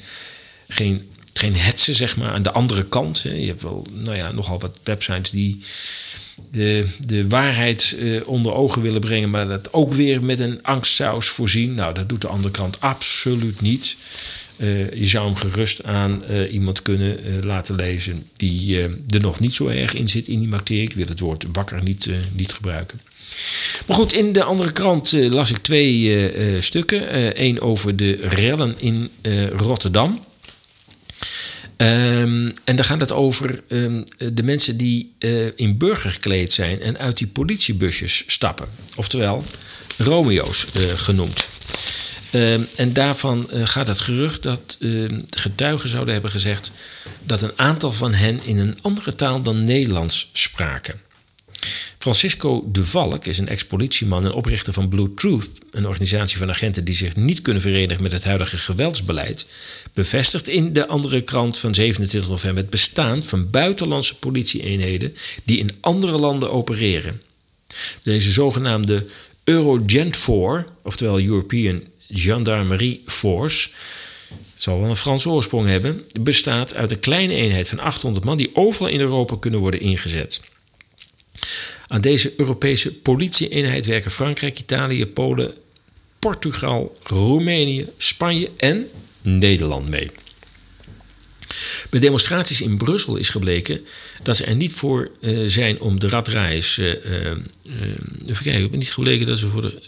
[0.68, 3.20] geen geen hetsen, zeg maar, aan de andere kant.
[3.20, 5.64] Je hebt wel, nou ja, nogal wat websites die
[6.52, 11.28] de, de waarheid uh, onder ogen willen brengen, maar dat ook weer met een angstsaus
[11.28, 11.76] voorzien.
[11.76, 13.96] Nou, dat doet de andere kant absoluut niet.
[14.58, 19.56] Uh, je zou hem gerust aan uh, iemand kunnen laten lezen die er nog niet
[19.56, 20.84] zo erg in zit in die materie.
[20.84, 23.02] Ik wil het woord wakker niet, niet gebruiken.
[23.86, 27.42] Maar goed, in de andere krant las ik twee stukken.
[27.42, 29.10] Eén over de rellen in
[29.54, 30.26] Rotterdam.
[31.82, 34.04] Um, en dan gaat het over um,
[34.34, 38.68] de mensen die uh, in burger gekleed zijn en uit die politiebusjes stappen.
[38.96, 39.44] Oftewel,
[39.98, 41.48] Romeo's uh, genoemd.
[42.34, 44.78] Um, en daarvan uh, gaat het gerucht dat
[45.30, 46.72] getuigen zouden hebben gezegd
[47.24, 51.00] dat een aantal van hen in een andere taal dan Nederlands spraken.
[51.98, 56.86] Francisco de Valk is een ex-politieman en oprichter van Blue Truth, een organisatie van agenten
[56.86, 59.46] die zich niet kunnen verenigen met het huidige geweldsbeleid,
[59.94, 65.70] bevestigt in de andere krant van 27 november het bestaan van buitenlandse politieeenheden die in
[65.80, 67.22] andere landen opereren.
[68.04, 69.06] Deze zogenaamde
[69.44, 73.70] Eurogent 4, oftewel European Gendarmerie Force,
[74.30, 78.38] het zal wel een Franse oorsprong hebben, bestaat uit een kleine eenheid van 800 man
[78.38, 80.42] die overal in Europa kunnen worden ingezet.
[81.88, 85.54] Aan deze Europese politie-eenheid werken Frankrijk, Italië, Polen,
[86.20, 88.88] Portugal, Roemenië, Spanje en
[89.22, 90.10] Nederland mee.
[91.90, 93.82] Bij demonstraties in Brussel is gebleken
[94.24, 96.78] dat ze er niet voor uh, zijn om de radreis.
[96.78, 97.32] Uh, uh,
[98.28, 99.82] even kijken, ik ben niet gebleken dat ze voor de.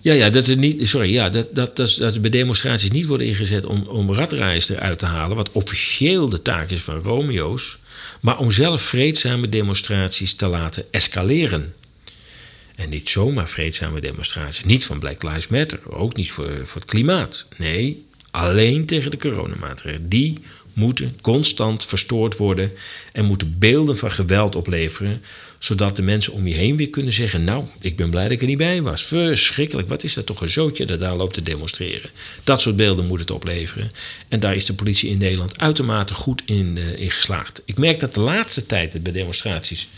[0.00, 3.26] ja, ja, dat, is niet, sorry, ja, dat, dat, dat, dat bij demonstraties niet worden
[3.26, 7.78] ingezet om, om eruit te halen, wat officieel de taak is van Romeo's
[8.22, 11.74] maar om zelf vreedzame demonstraties te laten escaleren.
[12.74, 14.64] En niet zomaar vreedzame demonstraties.
[14.64, 15.92] Niet van Black Lives Matter.
[15.92, 17.46] Ook niet voor, voor het klimaat.
[17.56, 20.08] Nee, alleen tegen de coronamaatregelen.
[20.08, 20.38] Die
[20.72, 22.72] moeten constant verstoord worden
[23.12, 25.22] en moeten beelden van geweld opleveren,
[25.58, 28.40] zodat de mensen om je heen weer kunnen zeggen: Nou, ik ben blij dat ik
[28.40, 29.02] er niet bij was.
[29.02, 32.10] Verschrikkelijk, wat is dat toch een zootje dat daar loopt te demonstreren?
[32.44, 33.92] Dat soort beelden moet het opleveren.
[34.28, 37.62] En daar is de politie in Nederland uitermate goed in, uh, in geslaagd.
[37.64, 39.88] Ik merk dat de laatste tijd bij demonstraties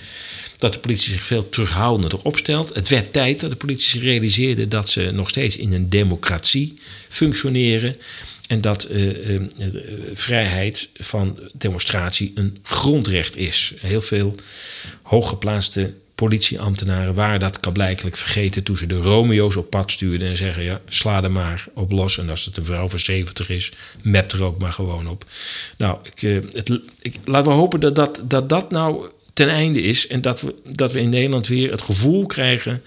[0.58, 2.74] dat de politie zich veel terughoudender opstelt.
[2.74, 6.74] Het werd tijd dat de politie zich realiseerde dat ze nog steeds in een democratie
[7.08, 7.96] functioneren.
[8.54, 9.40] En dat uh, uh,
[10.12, 13.74] vrijheid van demonstratie een grondrecht is.
[13.76, 14.34] Heel veel
[15.02, 20.62] hooggeplaatste politieambtenaren waren dat kablijkelijk vergeten toen ze de Romeo's op pad stuurden en zeggen:
[20.62, 22.18] ja, sla er maar op los.
[22.18, 25.24] En als het een vrouw van 70 is, map er ook maar gewoon op.
[25.76, 26.20] Nou, ik,
[26.52, 30.40] het, ik, laten we hopen dat dat, dat dat nou ten einde is en dat
[30.40, 32.82] we, dat we in Nederland weer het gevoel krijgen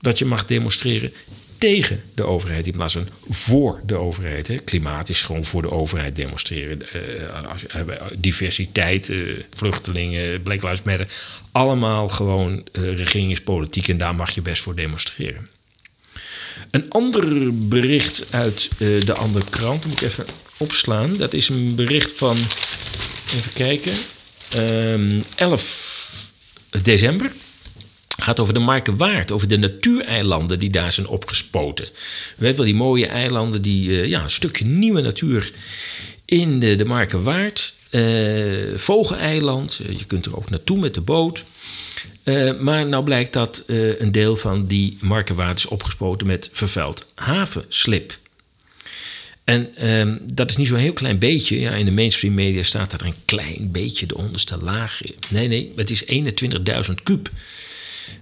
[0.00, 1.12] dat je mag demonstreren
[1.58, 4.48] tegen de overheid in plaats van voor de overheid.
[4.48, 4.56] Hè.
[4.56, 6.82] Klimaat is gewoon voor de overheid demonstreren.
[6.94, 11.06] Uh, uh, diversiteit, uh, vluchtelingen, Black Lives Matter.
[11.52, 15.48] Allemaal gewoon regeringspolitiek en daar mag je best voor demonstreren.
[16.70, 21.16] Een ander bericht uit de andere krant, moet ik even opslaan.
[21.16, 22.36] Dat is een bericht van,
[23.36, 23.94] even kijken,
[25.36, 26.30] 11
[26.82, 27.32] december
[28.22, 31.84] gaat over de Markenwaard, over de natuureilanden die daar zijn opgespoten.
[31.84, 31.90] We
[32.36, 35.52] weten wel, die mooie eilanden, die, uh, ja, een stukje nieuwe natuur
[36.24, 37.74] in de, de Markenwaard.
[37.90, 41.44] Uh, Vogeleiland, uh, je kunt er ook naartoe met de boot.
[42.60, 48.18] maar nou blijkt dat een deel van die Markenwaard is opgespoten met vervuild havenslip.
[49.48, 51.60] En ehm, dat is niet zo'n heel klein beetje.
[51.60, 55.00] Ja, in de mainstream media staat dat er een klein beetje de onderste laag.
[55.28, 56.04] Nee, nee, het is
[56.88, 57.30] 21.000 kub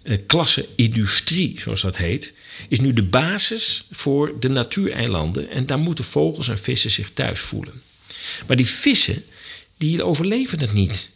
[0.03, 2.33] uh, klasse industrie, zoals dat heet,
[2.69, 5.51] is nu de basis voor de natuureilanden.
[5.51, 7.83] En daar moeten vogels en vissen zich thuis voelen.
[8.47, 9.25] Maar die vissen,
[9.77, 11.11] die overleven het niet.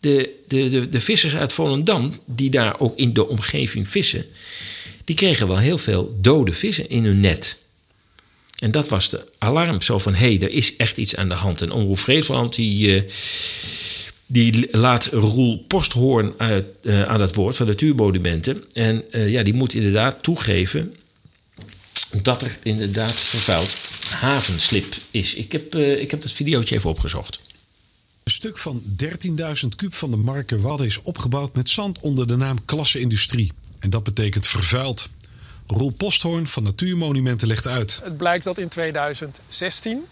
[0.00, 4.26] De, de, de, de vissers uit Volendam, die daar ook in de omgeving vissen,
[5.04, 7.60] die kregen wel heel veel dode vissen in hun net.
[8.58, 9.82] En dat was de alarm.
[9.82, 11.60] Zo van, hé, hey, er is echt iets aan de hand.
[11.60, 13.02] En Omroep Vredeland, die, uh,
[14.32, 18.64] die laat Roel Posthoorn uit, uh, aan het woord van Natuurmonumenten.
[18.72, 20.96] En uh, ja, die moet inderdaad toegeven
[22.22, 23.76] dat er inderdaad vervuild
[24.10, 25.34] havenslip is.
[25.34, 27.40] Ik heb, uh, ik heb dat videootje even opgezocht.
[28.22, 32.36] Een stuk van 13.000 kub van de Marken Wadden is opgebouwd met zand onder de
[32.36, 33.52] naam Klasse Industrie.
[33.78, 35.10] En dat betekent vervuild.
[35.66, 38.00] Roel Posthoorn van Natuurmonumenten legt uit.
[38.04, 40.04] Het blijkt dat in 2016,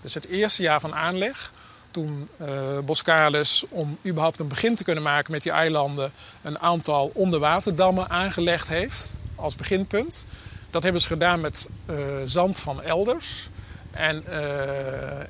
[0.00, 1.52] dus het eerste jaar van aanleg,
[1.94, 8.10] toen uh, om überhaupt een begin te kunnen maken met die eilanden, een aantal onderwaterdammen
[8.10, 10.26] aangelegd heeft als beginpunt.
[10.70, 13.48] Dat hebben ze gedaan met uh, zand van elders.
[13.90, 14.36] En uh,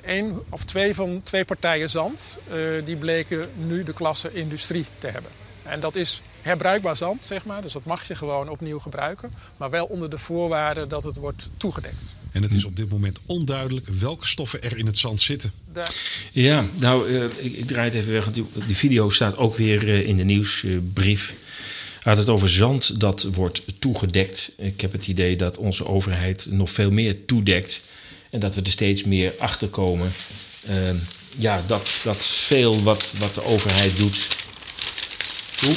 [0.05, 2.37] één of twee van twee partijen zand,
[2.85, 5.31] die bleken nu de klasse industrie te hebben.
[5.63, 7.63] En dat is herbruikbaar zand, zeg maar.
[7.63, 9.35] Dus dat mag je gewoon opnieuw gebruiken.
[9.57, 12.15] Maar wel onder de voorwaarde dat het wordt toegedekt.
[12.35, 15.53] En het is op dit moment onduidelijk welke stoffen er in het zand zitten.
[16.33, 18.33] Ja, nou, uh, ik, ik, draai het even weg.
[18.33, 21.35] Die, die video staat ook weer uh, in de nieuwsbrief.
[22.01, 24.53] Gaat het over zand dat wordt toegedekt.
[24.59, 27.81] Ik heb het idee dat onze overheid nog veel meer toedekt.
[28.31, 30.13] En dat we er steeds meer achter komen.
[30.69, 30.91] Uh,
[31.37, 34.29] ja, dat, dat veel wat, wat de overheid doet.
[35.67, 35.77] Oeh,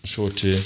[0.00, 0.58] een soort, uh,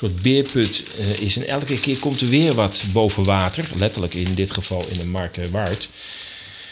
[0.00, 1.36] soort beerput uh, is.
[1.36, 3.68] En elke keer komt er weer wat boven water.
[3.76, 5.88] Letterlijk in dit geval in een markenwaard.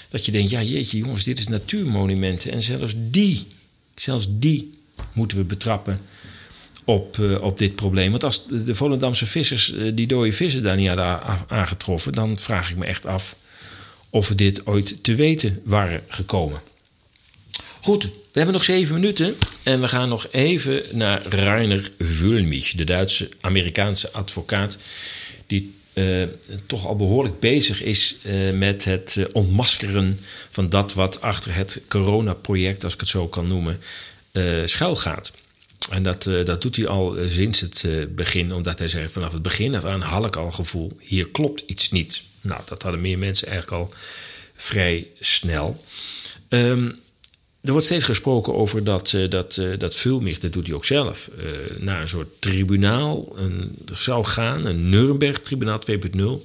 [0.08, 2.52] Dat je denkt, ja jeetje jongens, dit is natuurmonumenten.
[2.52, 3.46] En zelfs die,
[3.94, 4.70] zelfs die
[5.12, 6.00] moeten we betrappen
[6.84, 8.10] op, uh, op dit probleem.
[8.10, 12.12] Want als de Volendamse vissers die dode vissen daar niet hadden aangetroffen...
[12.12, 13.36] dan vraag ik me echt af
[14.10, 16.60] of we dit ooit te weten waren gekomen.
[17.80, 19.36] Goed, we hebben nog zeven minuten
[19.68, 24.78] en we gaan nog even naar Rainer Wulmich, de Duitse-Amerikaanse advocaat,
[25.46, 26.22] die uh,
[26.66, 31.82] toch al behoorlijk bezig is uh, met het uh, ontmaskeren van dat wat achter het
[31.88, 33.80] coronaproject, als ik het zo kan noemen,
[34.64, 35.32] schuil gaat.
[35.90, 39.74] En dat, dat doet hij al sinds het begin, omdat hij zegt vanaf het begin
[39.74, 42.22] af aan had ik al gevoel, hier klopt iets niet.
[42.40, 43.94] Nou, dat hadden meer mensen eigenlijk al
[44.54, 45.84] vrij snel.
[46.48, 46.98] Um,
[47.68, 50.84] er wordt steeds gesproken over dat, uh, dat, uh, dat Vulmich, dat doet hij ook
[50.84, 51.44] zelf, uh,
[51.78, 56.10] naar een soort tribunaal een, zou gaan, een Nuremberg-tribunaal 2.0.
[56.10, 56.40] Nou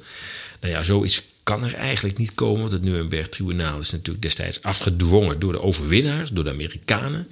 [0.59, 5.51] ja, zoiets kan er eigenlijk niet komen, want het Nuremberg-tribunaal is natuurlijk destijds afgedwongen door
[5.51, 7.27] de overwinnaars, door de Amerikanen.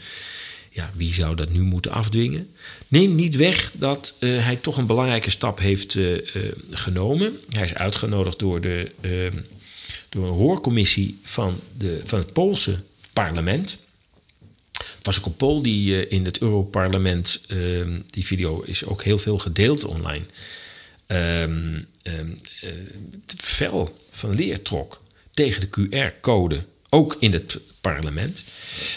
[0.70, 2.48] Ja, wie zou dat nu moeten afdwingen?
[2.88, 5.98] Neem niet weg dat eh, hij toch een belangrijke stap heeft
[6.72, 7.40] genomen.
[7.50, 8.92] Hij is uitgenodigd door, de,
[10.10, 12.80] door een hoorcommissie van, de, van het Poolse
[13.14, 13.80] parlement.
[15.02, 20.26] Een Pool die in het Europarlement, ehm, die video is ook heel veel gedeeld online,
[21.08, 22.38] um, um,
[24.12, 25.02] van leer trok
[25.32, 28.44] tegen de QR-code, ook in het parlement.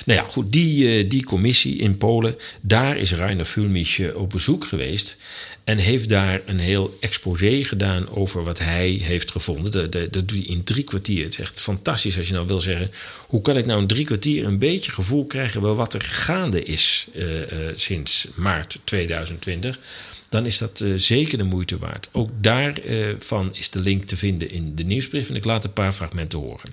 [0.05, 4.65] Nou ja, goed, die, uh, die commissie in Polen, daar is Rainer Fulmich op bezoek
[4.65, 5.17] geweest
[5.65, 9.91] en heeft daar een heel exposé gedaan over wat hij heeft gevonden.
[9.91, 11.25] Dat, doet hij in drie kwartier.
[11.25, 12.91] Het is echt fantastisch als je nou wil zeggen,
[13.27, 16.63] hoe kan ik nou in drie kwartier een beetje gevoel krijgen wel wat er gaande
[16.63, 17.27] is uh,
[17.75, 19.79] sinds maart 2020
[20.29, 22.09] dan is dat zeker de moeite waard.
[22.13, 25.93] Ook daarvan is de link te vinden in de nieuwsbrief en ik laat een paar
[25.93, 26.73] fragmenten horen.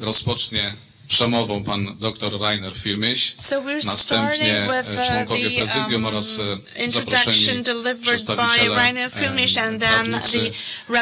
[0.00, 0.70] Rozpocznie
[1.08, 6.40] przemową pan dr Rainer Filmyś, so następnie with, członkowie prezydium um, oraz
[6.86, 7.62] zaproszeni
[8.02, 9.10] przedstawiciele the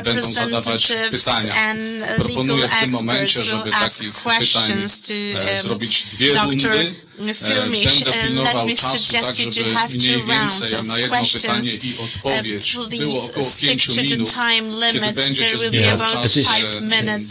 [0.02, 1.54] będą zadawać pytania.
[2.16, 7.05] Proponuję w tym momencie, żeby takich pytań to, zrobić dwie rundy.
[7.34, 13.46] Filmish, Będę pilnował czasu, tak żeby mniej więcej na jedno pytanie i odpowiedź było około
[13.60, 14.34] pięciu minut.
[14.92, 16.38] Kiedy będzie się zbliżał czas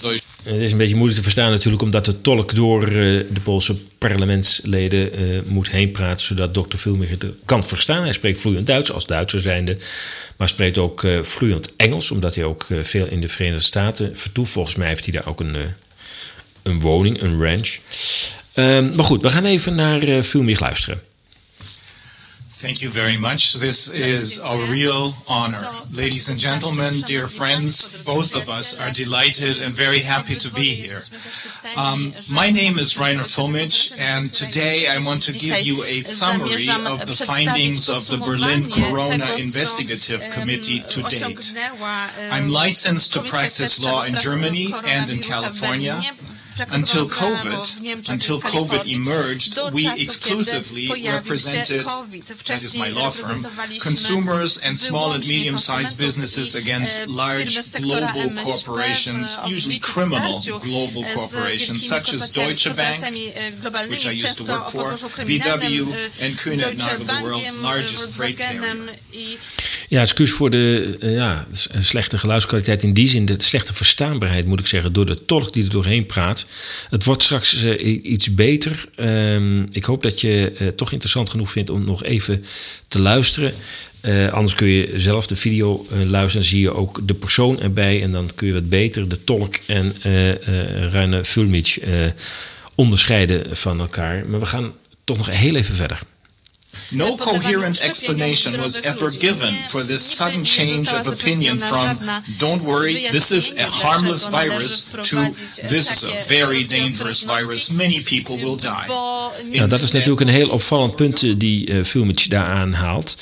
[0.02, 2.94] dojść Het is een beetje moeilijk te verstaan natuurlijk, omdat de tolk door uh,
[3.30, 8.04] de Poolse parlementsleden uh, moet heen praten, zodat dokter Vilmich het kan verstaan.
[8.04, 9.78] Hij spreekt vloeiend Duits als Duitser zijnde,
[10.38, 14.52] maar spreekt ook uh, vloeiend Engels, omdat hij ook veel in de Verenigde Staten vertoeft.
[14.52, 15.58] Volgens mij heeft hij daar ook een,
[16.64, 17.78] een woning, een ranch.
[18.56, 21.01] Um, maar goed, we gaan even naar uh, Filmich luisteren.
[22.58, 23.60] Thank you very much.
[23.60, 25.60] This is a real honor.
[25.91, 30.74] Ladies and gentlemen, dear friends, both of us are delighted and very happy to be
[30.74, 31.01] here.
[31.76, 36.68] Um, my name is Rainer Filmich, and today I want to give you a summary
[36.88, 41.53] of the findings of the Berlin Corona Investigative Committee to date.
[42.32, 46.01] I'm licensed to practice law in Germany and in California.
[46.72, 53.43] Until COVID, until COVID emerged, we exclusively represented, that is my law firm,
[53.82, 62.14] consumers and small and medium-sized businesses against large global corporations, usually criminal global corporations, such
[62.14, 63.03] as Deutsche Bank,
[63.89, 64.91] which I used to work for,
[65.26, 65.91] VW,
[66.22, 68.78] and Kuehne Nagel, the world's largest freight carrier.
[69.89, 71.47] Ja, excuus voor de uh, ja,
[71.80, 72.84] slechte geluidskwaliteit.
[72.84, 76.06] In die zin de slechte verstaanbaarheid, moet ik zeggen, door de tolk die er doorheen
[76.06, 76.45] praat.
[76.89, 78.86] Het wordt straks uh, iets beter.
[79.00, 82.46] Um, ik hoop dat je het uh, toch interessant genoeg vindt om nog even
[82.88, 83.54] te luisteren.
[84.32, 86.48] anders kun je zelf de video luisteren.
[86.48, 88.02] zie je ook de persoon erbij.
[88.02, 89.96] En dan kun je wat beter de tolk en
[90.91, 91.80] Ruine Fulmich
[92.76, 94.26] onderscheiden van elkaar.
[94.28, 94.74] Maar we gaan
[95.04, 96.00] toch nog heel even verder.
[96.92, 101.98] No coherent explanation was ever given for this sudden change of opinion from,
[102.38, 105.16] don't worry, this is a harmless virus, to,
[105.68, 108.92] this is a very dangerous virus, many people will die.
[109.52, 113.16] Ja, dat is natuurlijk een heel opvallend punt die uh, daar aanhaalt.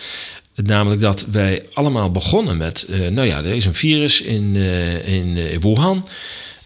[0.55, 5.07] Namelijk dat wij allemaal begonnen met, uh, nou ja, er is een virus in, uh,
[5.07, 6.07] in Wuhan.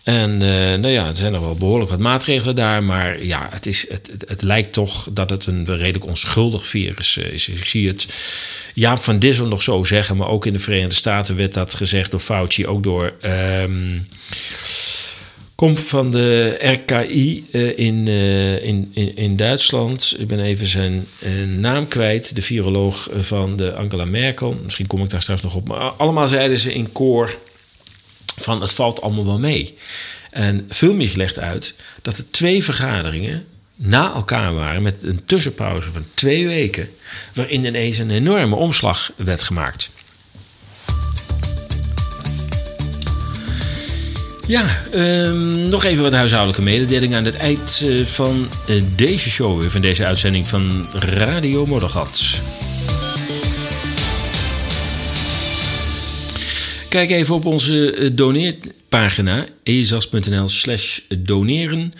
[0.07, 2.83] En uh, nou ja, er zijn nog wel behoorlijk wat maatregelen daar.
[2.83, 7.31] Maar ja, het, is, het, het, lijkt toch dat het een redelijk onschuldig virus uh,
[7.31, 7.47] is.
[7.47, 8.07] Ik zie het
[8.73, 10.17] Jaap van Dissel nog zo zeggen.
[10.17, 12.67] Maar ook in de Verenigde Staten werd dat gezegd door Fauci.
[12.67, 13.13] Ook door...
[13.61, 14.07] Um,
[15.55, 20.15] Komt van de RKI uh, in, in, in, in Duitsland.
[20.17, 21.07] Ik ben even zijn
[21.59, 22.35] naam kwijt.
[22.35, 24.59] De viroloog van de Angela Merkel.
[24.63, 25.67] Misschien kom ik daar straks nog op.
[25.67, 27.37] Maar allemaal zeiden ze in koor
[28.39, 29.77] van het valt allemaal wel mee.
[30.31, 36.05] En Vulmich legt uit dat er twee vergaderingen na elkaar waren met een tussenpauze van
[36.13, 36.89] twee weken,
[37.33, 39.91] waarin ineens een enorme omslag werd gemaakt.
[44.47, 44.65] Ja,
[44.95, 49.81] um, nog even wat huishoudelijke mededelingen aan het eind uh, van uh, deze show, van
[49.81, 52.41] deze uitzending van Radio Moddergat.
[56.89, 61.93] Kijk even op onze doneerpagina ezas.nl slash doneren.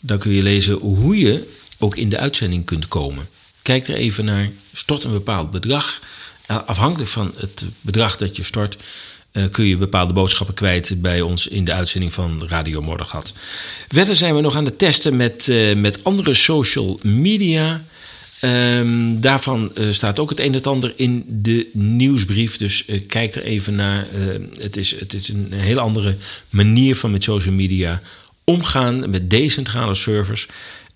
[0.00, 3.28] Dan kun je lezen hoe je ook in de uitzending kunt komen.
[3.62, 6.00] Kijk er even naar, stort een bepaald bedrag.
[6.46, 8.76] Afhankelijk van het bedrag dat je stort,
[9.50, 13.32] kun je bepaalde boodschappen kwijt bij ons in de uitzending van Radio Mordegat.
[13.88, 17.84] Verder zijn we nog aan het testen met, met andere social media.
[18.44, 22.56] Um, daarvan uh, staat ook het een en ander in de nieuwsbrief.
[22.56, 24.06] Dus uh, kijk er even naar.
[24.14, 26.16] Uh, het, is, het is een hele andere
[26.50, 28.00] manier van met social media
[28.44, 30.46] omgaan met decentrale servers.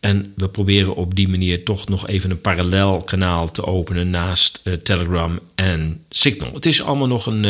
[0.00, 4.62] En we proberen op die manier toch nog even een parallel kanaal te openen naast
[4.82, 6.54] Telegram en Signal.
[6.54, 7.44] Het is allemaal nog een,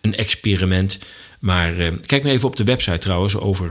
[0.00, 0.98] een experiment.
[1.38, 3.70] Maar uh, kijk nou even op de website trouwens over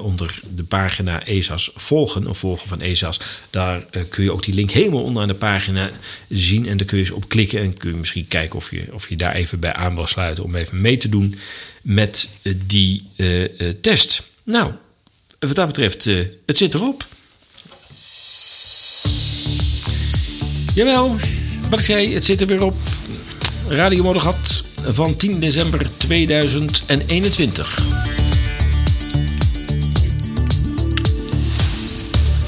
[0.00, 3.20] onder de pagina ESA's volgen of volgen van ESA's.
[3.50, 5.90] Daar kun je ook die link helemaal onderaan de pagina
[6.28, 8.84] zien en daar kun je eens op klikken en kun je misschien kijken of je,
[8.92, 11.38] of je daar even bij aan wil sluiten om even mee te doen
[11.82, 12.28] met
[12.66, 13.04] die
[13.80, 14.22] test.
[14.42, 14.72] Nou,
[15.38, 16.04] wat dat betreft,
[16.46, 17.06] het zit erop.
[20.74, 21.16] Jawel,
[21.70, 22.74] wat ik zei, het zit er weer op.
[23.68, 27.78] Radio Moddergat van 10 december 2021.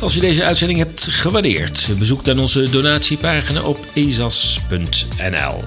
[0.01, 5.63] Als je deze uitzending hebt gewaardeerd, bezoek dan onze donatiepagina op ezas.nl.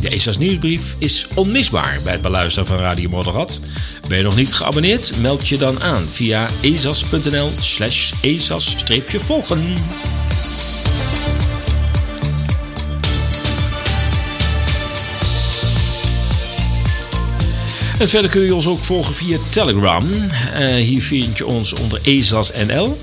[0.00, 3.60] De ESA's nieuwsbrief is onmisbaar bij het beluisteren van Radio Moddergat.
[4.08, 5.20] Ben je nog niet geabonneerd?
[5.20, 9.74] Meld je dan aan via ezas.nl slash ezas-volgen.
[17.98, 20.12] En verder kun je ons ook volgen via Telegram.
[20.12, 23.00] Uh, hier vind je ons onder ESASNL.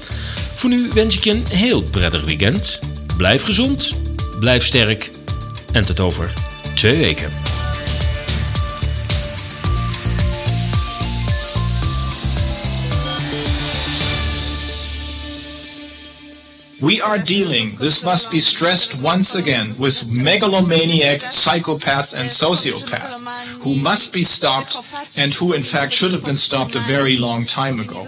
[0.55, 2.79] Voor nu wens ik je een heel prettig weekend.
[3.17, 3.99] Blijf gezond,
[4.39, 5.11] blijf sterk
[5.71, 6.33] en tot over
[6.75, 7.52] twee weken.
[16.83, 23.23] We are dealing, this must be stressed once again, with megalomaniac psychopaths and sociopaths
[23.61, 24.75] who must be stopped
[25.17, 28.03] and who in fact should have been stopped a very long time ago.